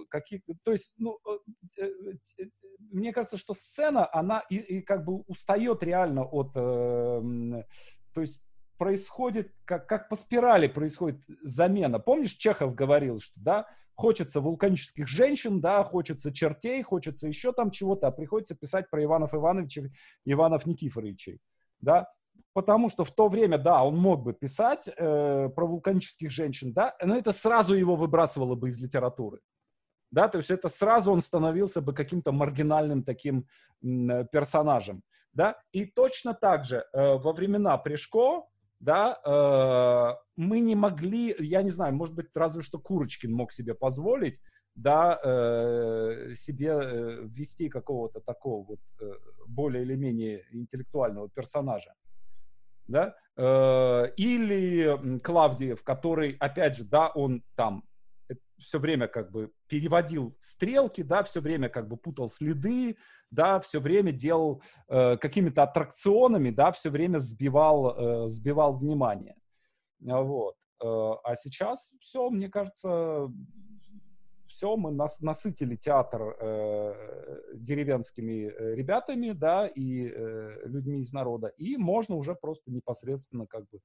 [0.09, 1.19] каких, то есть, ну,
[2.91, 8.43] мне кажется, что сцена, она и, и как бы устает реально от, то есть
[8.77, 11.99] происходит, как, как по спирали происходит замена.
[11.99, 18.07] Помнишь, Чехов говорил, что, да, хочется вулканических женщин, да, хочется чертей, хочется еще там чего-то,
[18.07, 19.83] а приходится писать про Иванов Ивановича,
[20.23, 21.39] Иванов Никифоровичей,
[21.81, 22.07] да,
[22.53, 26.95] потому что в то время, да, он мог бы писать э, про вулканических женщин, да,
[27.03, 29.39] но это сразу его выбрасывало бы из литературы,
[30.11, 33.47] да, то есть это сразу он становился бы каким-то маргинальным таким
[33.83, 35.03] э, персонажем,
[35.33, 38.45] да, и точно так же э, во времена Пришко,
[38.79, 43.73] да, э, мы не могли, я не знаю, может быть, разве что Курочкин мог себе
[43.73, 44.39] позволить,
[44.75, 49.11] да, э, себе э, ввести какого-то такого вот э,
[49.47, 51.93] более или менее интеллектуального персонажа,
[52.87, 57.83] да, э, или Клавдиев, который, опять же, да, он там
[58.57, 62.97] все время как бы переводил стрелки, да, все время как бы путал следы,
[63.31, 69.35] да, все время делал э, какими-то аттракционами, да, все время сбивал, э, сбивал внимание.
[69.99, 70.55] Вот.
[70.83, 70.85] Э,
[71.23, 73.31] а сейчас все, мне кажется,
[74.47, 81.47] все, мы нас, насытили театр э, деревенскими э, ребятами, да, и э, людьми из народа,
[81.57, 83.79] и можно уже просто непосредственно, как бы,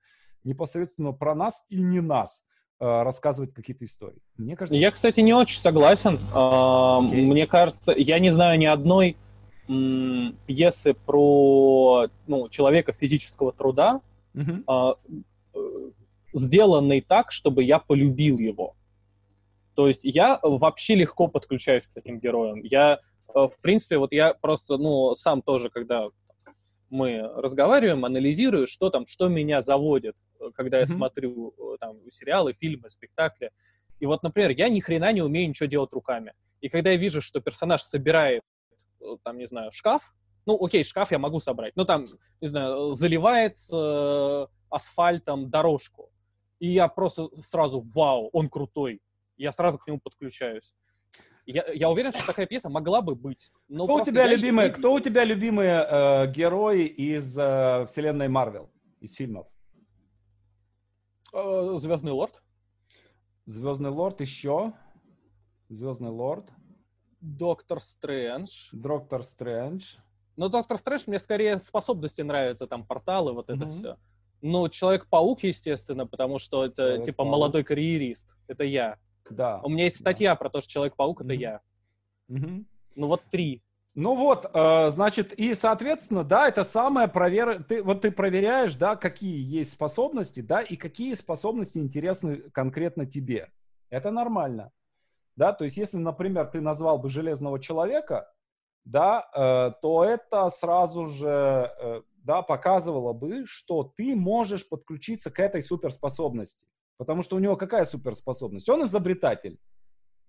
[0.45, 2.45] непосредственно про нас и не нас
[2.83, 4.19] рассказывать какие-то истории.
[4.37, 4.79] Мне кажется...
[4.79, 6.19] Я, кстати, не очень согласен.
[6.35, 7.23] Okay.
[7.23, 9.17] Мне кажется, я не знаю ни одной
[9.67, 14.01] пьесы про ну, человека физического труда,
[14.35, 14.99] uh-huh.
[16.33, 18.75] сделанной так, чтобы я полюбил его.
[19.75, 22.61] То есть я вообще легко подключаюсь к таким героям.
[22.63, 22.99] Я,
[23.35, 26.09] э, в принципе, вот я просто, ну, сам тоже, когда
[26.93, 30.87] мы разговариваем, анализирую, что там, что меня заводит, э, когда я mm-hmm.
[30.87, 33.51] смотрю э, там сериалы, фильмы, спектакли.
[33.99, 36.35] И вот, например, я ни хрена не умею ничего делать руками.
[36.61, 38.43] И когда я вижу, что персонаж собирает,
[39.01, 40.15] э, там, не знаю, шкаф,
[40.45, 42.07] ну, окей, шкаф я могу собрать, ну, там,
[42.41, 46.11] не знаю, заливает э, асфальтом дорожку,
[46.61, 49.01] и я просто сразу, вау, он крутой,
[49.39, 50.75] я сразу к нему подключаюсь.
[51.47, 53.51] Я, я уверен, что такая пьеса могла бы быть.
[53.69, 54.75] Но кто, у тебя любимые, не...
[54.75, 58.71] кто у тебя любимые э, герои из э, вселенной Марвел,
[59.01, 59.49] из фильмов?
[61.33, 62.41] Э, Звездный лорд.
[63.47, 64.73] Звездный лорд еще.
[65.69, 66.49] Звездный лорд.
[67.21, 68.69] Доктор Стрэндж.
[68.73, 69.97] Доктор Стрэндж.
[70.37, 73.71] Но Доктор Стрэндж мне скорее способности нравятся, там порталы, вот это mm-hmm.
[73.71, 73.97] все.
[74.43, 78.37] Ну, Человек-паук, естественно, потому что это Человек типа молодой карьерист.
[78.49, 78.99] Это я.
[79.31, 79.61] Да.
[79.63, 80.37] У меня есть статья да.
[80.37, 81.37] про то, что Человек-паук это mm-hmm.
[81.37, 81.61] я.
[82.31, 82.65] Mm-hmm.
[82.97, 83.63] Ну вот три.
[83.95, 87.63] Ну вот, э, значит, и, соответственно, да, это самое провер...
[87.65, 93.51] Ты, вот ты проверяешь, да, какие есть способности, да, и какие способности интересны конкретно тебе.
[93.91, 94.73] Это нормально.
[95.37, 98.33] Да, то есть, если, например, ты назвал бы Железного Человека,
[98.87, 105.39] да, э, то это сразу же, э, да, показывало бы, что ты можешь подключиться к
[105.39, 106.67] этой суперспособности.
[107.03, 108.69] Потому что у него какая суперспособность?
[108.69, 109.59] Он изобретатель.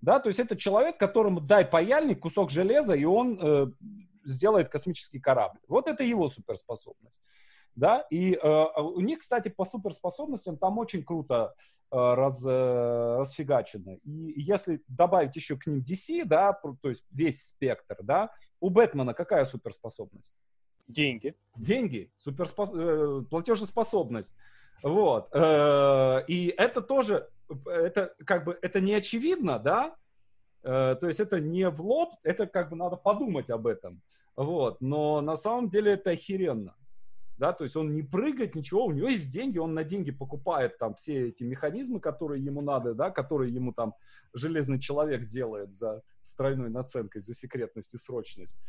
[0.02, 3.68] Да, то есть это человек, которому дай паяльник, кусок железа, и он э,
[4.26, 5.60] сделает космический корабль.
[5.68, 7.22] Вот это его суперспособность.
[7.76, 11.54] Да, и э, у них, кстати, по суперспособностям там очень круто
[11.92, 13.98] э, раз, э, расфигачено.
[14.04, 19.14] И если добавить еще к ним DC, да, то есть весь спектр, да, у Бэтмена
[19.14, 20.36] какая суперспособность?
[20.88, 21.36] Деньги.
[21.56, 22.72] Деньги, суперспос...
[22.74, 24.36] э, платежеспособность.
[24.84, 25.30] Вот.
[25.34, 27.30] Э, и это тоже,
[27.66, 29.96] это как бы, это не очевидно, да?
[30.62, 34.02] Э, то есть это не в лоб, это как бы надо подумать об этом.
[34.36, 34.82] Вот.
[34.82, 36.76] Но на самом деле это охеренно.
[37.38, 40.78] Да, то есть он не прыгает, ничего, у него есть деньги, он на деньги покупает
[40.78, 43.96] там все эти механизмы, которые ему надо, да, которые ему там
[44.34, 48.60] железный человек делает за с наценкой, за секретность и срочность.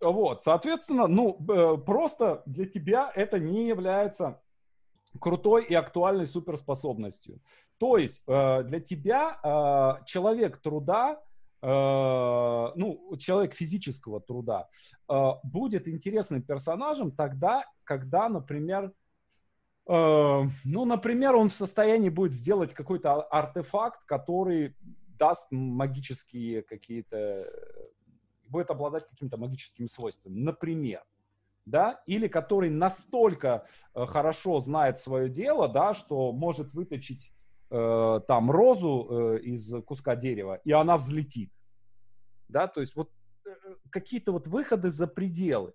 [0.00, 4.40] Вот, соответственно, ну, э, просто для тебя это не является
[5.20, 7.40] крутой и актуальной суперспособностью.
[7.78, 11.20] То есть э, для тебя э, человек труда,
[11.60, 14.68] э, ну, человек физического труда
[15.08, 18.92] э, будет интересным персонажем тогда, когда, например,
[19.86, 24.76] э, ну, например, он в состоянии будет сделать какой-то артефакт, который
[25.18, 27.48] даст магические какие-то,
[28.48, 30.38] будет обладать какими-то магическими свойствами.
[30.38, 31.02] Например,
[31.64, 37.32] да, или который настолько э, хорошо знает свое дело, да, что может выточить
[37.70, 41.52] э, там розу э, из куска дерева, и она взлетит,
[42.48, 43.10] да, то есть вот
[43.46, 43.50] э,
[43.90, 45.72] какие-то вот выходы за пределы,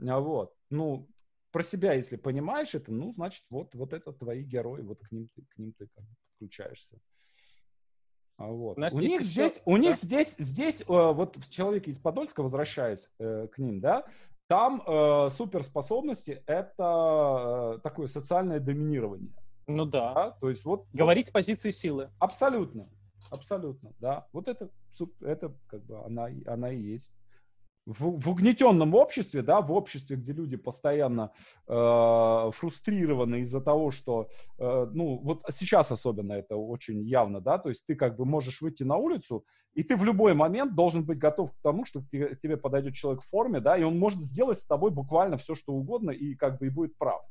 [0.00, 1.08] а вот, ну,
[1.52, 5.28] про себя, если понимаешь это, ну, значит, вот, вот это твои герои, вот к ним
[5.34, 6.98] ты, к ним ты как подключаешься.
[8.36, 8.76] А вот.
[8.76, 9.78] У, у них здесь, у да?
[9.78, 14.04] них здесь, здесь, э, вот в человеке из Подольска, возвращаясь э, к ним, да,
[14.46, 19.32] там э, суперспособности это э, такое социальное доминирование.
[19.66, 20.12] Ну да.
[20.14, 20.30] да?
[20.32, 20.86] То есть вот...
[20.92, 22.10] Говорить вот, с позиции силы.
[22.18, 22.88] Абсолютно.
[23.30, 24.26] Абсолютно, да.
[24.32, 24.68] Вот это,
[25.20, 27.14] это как бы она, она и есть
[27.86, 31.32] в, в угнетенном обществе, да, в обществе, где люди постоянно
[31.66, 34.28] э, фрустрированы из-за того, что,
[34.58, 38.62] э, ну, вот сейчас особенно это очень явно, да, то есть ты как бы можешь
[38.62, 42.08] выйти на улицу, и ты в любой момент должен быть готов к тому, что к
[42.08, 45.36] тебе, к тебе подойдет человек в форме, да, и он может сделать с тобой буквально
[45.36, 47.22] все, что угодно, и как бы и будет прав,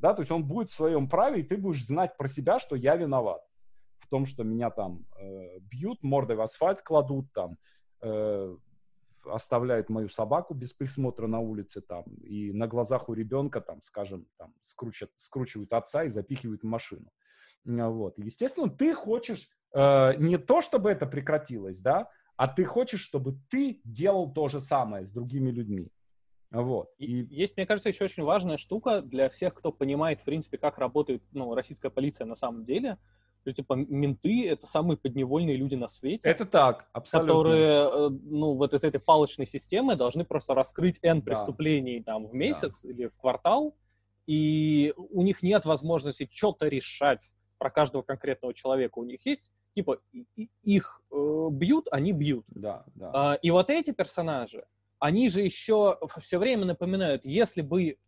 [0.00, 2.74] да, то есть он будет в своем праве, и ты будешь знать про себя, что
[2.74, 3.42] я виноват
[3.98, 7.56] в том, что меня там э, бьют, мордой в асфальт кладут, там,
[8.02, 8.56] э,
[9.26, 14.26] оставляют мою собаку без присмотра на улице там, и на глазах у ребенка, там, скажем,
[14.36, 17.10] там, скручат, скручивают отца и запихивают в машину.
[17.64, 18.18] Вот.
[18.18, 23.80] Естественно, ты хочешь э, не то, чтобы это прекратилось, да, а ты хочешь, чтобы ты
[23.84, 25.88] делал то же самое с другими людьми.
[26.50, 26.90] Вот.
[26.98, 30.78] И есть, мне кажется, еще очень важная штука для всех, кто понимает, в принципе, как
[30.78, 32.98] работает ну, российская полиция на самом деле–
[33.44, 36.26] то есть, типа, менты— это самые подневольные люди на свете.
[36.26, 37.34] Это так, абсолютно.
[37.34, 41.26] Которые, э, ну, вот из этой палочной системы должны просто раскрыть N да.
[41.26, 42.88] преступлений там в месяц да.
[42.88, 43.76] или в квартал,
[44.26, 48.98] и у них нет возможности что-то решать про каждого конкретного человека.
[48.98, 49.98] У них есть, типа,
[50.62, 52.46] их э, бьют, они бьют.
[52.48, 53.10] Да, да.
[53.12, 54.64] А, и вот эти персонажи,
[54.98, 57.98] они же еще все время напоминают, если бы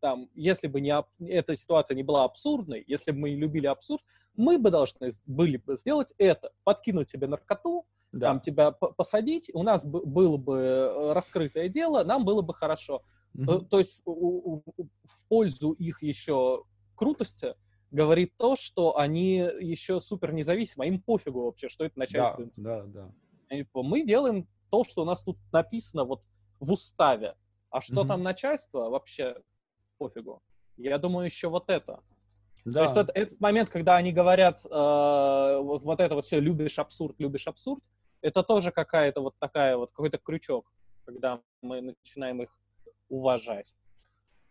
[0.00, 0.94] там, если бы не,
[1.26, 4.04] эта ситуация не была абсурдной, если бы мы не любили абсурд,
[4.36, 8.28] мы бы должны были бы сделать это, подкинуть тебе наркоту, да.
[8.28, 13.02] там тебя посадить, у нас было бы э, раскрытое дело, нам было бы хорошо.
[13.36, 13.66] Mm-hmm.
[13.68, 16.64] То есть в пользу их еще
[16.94, 17.54] крутости
[17.90, 22.48] говорит то, что они еще супер независимы, а им пофигу вообще, что это начальство.
[22.56, 23.12] Да, да,
[23.50, 23.64] да.
[23.74, 26.22] Мы делаем то, что у нас тут написано вот
[26.60, 27.36] в уставе,
[27.70, 28.08] а что mm-hmm.
[28.08, 29.36] там начальство вообще
[29.98, 30.42] пофигу.
[30.76, 32.00] Я думаю, еще вот это.
[32.66, 32.80] Да.
[32.80, 36.80] То есть тот, этот момент, когда они говорят э, вот, вот это вот все любишь
[36.80, 37.80] абсурд, любишь абсурд,
[38.22, 40.68] это тоже какая-то вот такая вот какой-то крючок,
[41.04, 42.50] когда мы начинаем их
[43.08, 43.72] уважать.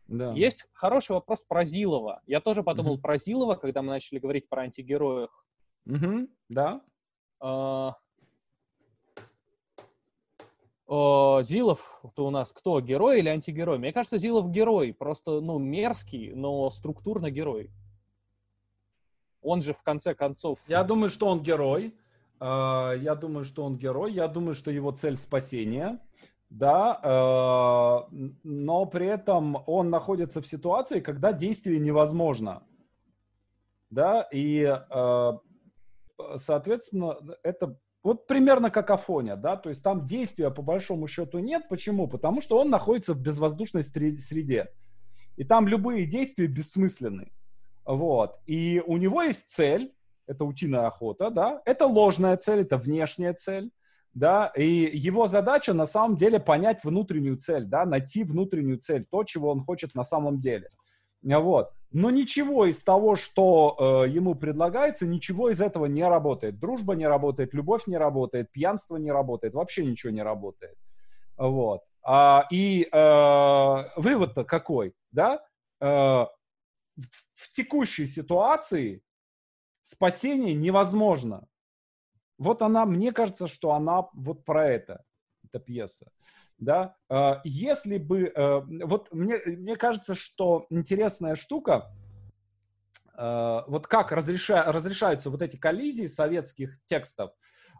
[0.07, 0.31] Да.
[0.31, 2.21] Есть хороший вопрос про Зилова.
[2.25, 3.01] Я тоже подумал угу.
[3.01, 5.31] про Зилова, когда мы начали говорить про антигероев.
[5.85, 6.29] Угу.
[6.47, 6.81] Да.
[7.43, 7.91] Э,
[10.87, 13.77] о, Зилов, то у нас кто, герой или антигерой?
[13.77, 17.71] Мне кажется, Зилов герой, просто, ну, мерзкий, но структурно герой.
[19.45, 20.59] Он же в конце концов...
[20.67, 21.95] Я думаю, что он герой.
[22.39, 24.11] А, я думаю, что он герой.
[24.13, 25.99] Я думаю, что его цель спасение.
[26.49, 28.07] Да, а,
[28.43, 32.63] но при этом он находится в ситуации, когда действие невозможно.
[33.91, 35.39] Да, и, а,
[36.35, 41.67] соответственно, это вот примерно как Афоня, да, то есть там действия по большому счету нет.
[41.69, 42.07] Почему?
[42.07, 44.71] Потому что он находится в безвоздушной среде.
[45.37, 47.31] И там любые действия бессмысленны.
[47.85, 48.39] Вот.
[48.45, 49.93] И у него есть цель,
[50.27, 53.71] это утиная охота, да, это ложная цель, это внешняя цель,
[54.13, 54.65] да, и
[54.97, 59.61] его задача на самом деле понять внутреннюю цель, да, найти внутреннюю цель, то, чего он
[59.61, 60.69] хочет на самом деле.
[61.21, 61.71] Вот.
[61.91, 66.59] Но ничего из того, что э, ему предлагается, ничего из этого не работает.
[66.59, 70.75] Дружба не работает, любовь не работает, пьянство не работает, вообще ничего не работает.
[71.37, 71.81] Вот.
[72.03, 75.41] А, и э, вывод-то какой, да?
[75.79, 76.25] Э,
[77.33, 79.03] в текущей ситуации
[79.81, 81.47] спасение невозможно.
[82.37, 85.03] Вот она, мне кажется, что она вот про это,
[85.43, 86.11] эта пьеса.
[86.57, 86.95] Да?
[87.09, 91.91] А, если бы, э, вот мне, мне кажется, что интересная штука,
[93.17, 97.31] э, вот как разреша, разрешаются вот эти коллизии советских текстов,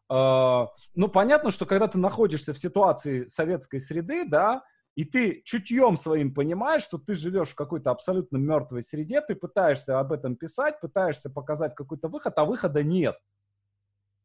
[0.09, 4.63] э, ну, понятно, что когда ты находишься в ситуации советской среды, да,
[4.95, 9.99] и ты чутьем своим понимаешь, что ты живешь в какой-то абсолютно мертвой среде, ты пытаешься
[9.99, 13.17] об этом писать, пытаешься показать какой-то выход, а выхода нет.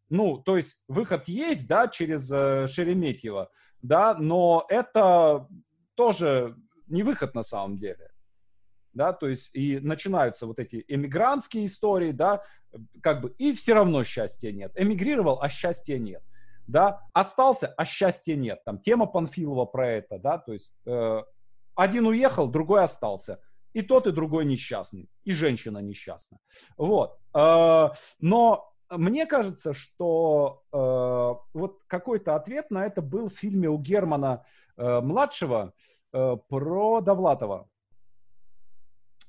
[0.08, 2.66] Ну, то есть выход есть, да, через э,
[8.92, 12.42] да, то есть и начинаются вот эти эмигрантские истории, да,
[13.02, 14.72] как бы, и все равно счастья нет.
[14.74, 16.22] Эмигрировал, а счастья нет,
[16.66, 18.62] да, остался, а счастья нет.
[18.64, 21.22] Там тема Панфилова про это, да, то есть э,
[21.74, 23.40] один уехал, другой остался.
[23.72, 25.08] И тот, и другой несчастный.
[25.24, 26.38] И женщина несчастна.
[26.76, 27.18] Вот.
[27.34, 27.90] Э,
[28.20, 34.44] но мне кажется, что э, вот какой-то ответ на это был в фильме у Германа
[34.76, 35.72] э, младшего
[36.12, 37.68] э, про Довлатова.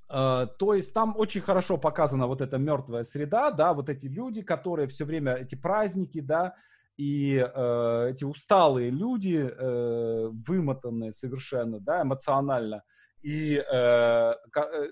[0.10, 4.42] Э, то есть там очень хорошо показана вот эта мертвая среда, да, вот эти люди,
[4.42, 6.56] которые все время эти праздники, да,
[6.98, 12.84] и э, эти усталые люди, э, вымотанные совершенно, да, эмоционально,
[13.22, 14.34] и э, э,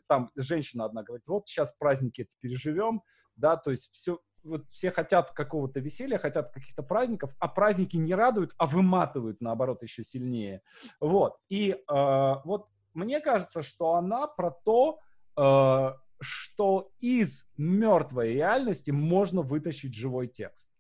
[0.08, 3.02] там женщина одна говорит, вот сейчас праздники эти переживем,
[3.36, 8.14] да, то есть все, вот все хотят какого-то веселья, хотят каких-то праздников, а праздники не
[8.14, 10.62] радуют, а выматывают, наоборот, еще сильнее.
[11.00, 11.38] Вот.
[11.50, 15.00] И э, вот мне кажется, что она про то,
[15.38, 20.72] э, что из мертвой реальности можно вытащить живой текст.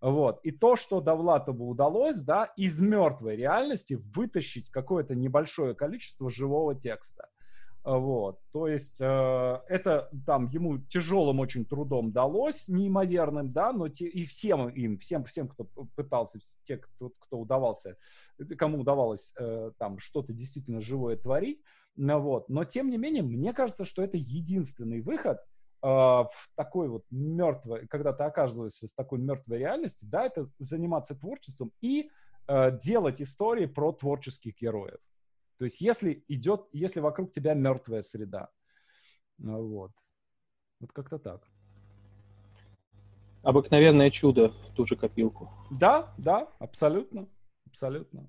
[0.00, 0.40] Вот.
[0.44, 7.28] И то, что Довлатову удалось, да, из мертвой реальности вытащить какое-то небольшое количество живого текста.
[7.84, 14.06] Вот, то есть э, это там ему тяжелым очень трудом далось, неимоверным, да, но те,
[14.06, 15.64] и всем им, всем, всем, кто
[15.96, 17.96] пытался, те, кто, кто удавался,
[18.58, 21.62] кому удавалось э, там что-то действительно живое творить,
[21.96, 25.42] ну, вот, но тем не менее, мне кажется, что это единственный выход э,
[25.80, 31.72] в такой вот мертвой, когда ты оказываешься в такой мертвой реальности, да, это заниматься творчеством
[31.80, 32.10] и
[32.48, 34.98] э, делать истории про творческих героев.
[35.58, 38.50] То есть если идет, если вокруг тебя мертвая среда.
[39.38, 39.92] Ну вот.
[40.80, 41.46] Вот как-то так.
[43.42, 45.50] Обыкновенное чудо в ту же копилку.
[45.70, 47.28] Да, да, абсолютно.
[47.66, 48.28] Абсолютно.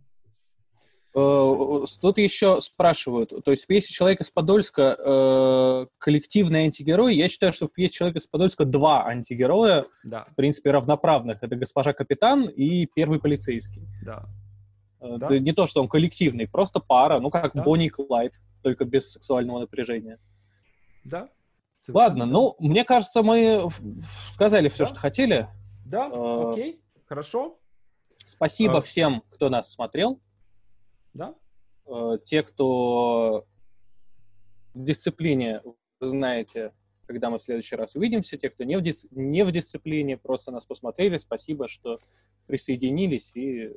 [1.15, 7.27] Э, тут еще спрашивают, то есть в пьесе «Человек из Подольска» э, коллективный антигерой, я
[7.27, 10.25] считаю, что в пьесе «Человек из Подольска» два антигероя, да.
[10.25, 11.41] в принципе, равноправных.
[11.41, 13.81] Это госпожа капитан и первый полицейский.
[14.03, 14.25] Да.
[15.01, 15.39] Э, да?
[15.39, 17.63] не то, что он коллективный, просто пара, ну как да?
[17.63, 20.19] Бонни и Клайд, только без сексуального напряжения.
[21.03, 21.29] Да.
[21.87, 23.67] Ладно, ну, мне кажется, мы
[24.33, 24.89] сказали все, да?
[24.89, 25.47] что хотели.
[25.85, 27.57] Да, э, окей, хорошо.
[28.25, 28.81] Спасибо а...
[28.81, 30.19] всем, кто нас смотрел.
[31.13, 31.35] Да.
[31.85, 33.45] Э, те, кто
[34.73, 35.61] в дисциплине,
[35.99, 36.73] вы знаете,
[37.05, 38.37] когда мы в следующий раз увидимся.
[38.37, 39.07] Те, кто не в, дис...
[39.11, 41.17] не в дисциплине, просто нас посмотрели.
[41.17, 41.99] Спасибо, что
[42.45, 43.75] присоединились и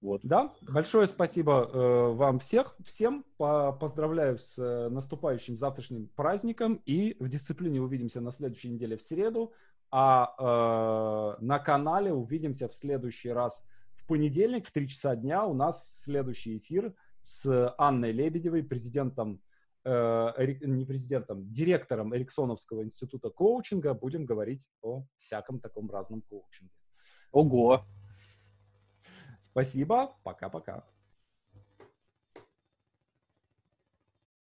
[0.00, 0.20] вот.
[0.24, 3.24] Да, большое спасибо э, вам всех, всем.
[3.38, 6.82] По поздравляю с э, наступающим завтрашним праздником.
[6.86, 9.52] И в дисциплине увидимся на следующей неделе в среду.
[9.90, 13.66] А э, на канале увидимся в следующий раз
[14.06, 15.44] понедельник в 3 часа дня.
[15.44, 19.40] У нас следующий эфир с Анной Лебедевой, президентом,
[19.84, 23.94] э, не президентом, директором Эриксоновского института коучинга.
[23.94, 26.72] Будем говорить о всяком таком разном коучинге.
[27.32, 27.84] Ого!
[29.40, 30.16] Спасибо.
[30.24, 30.84] Пока-пока.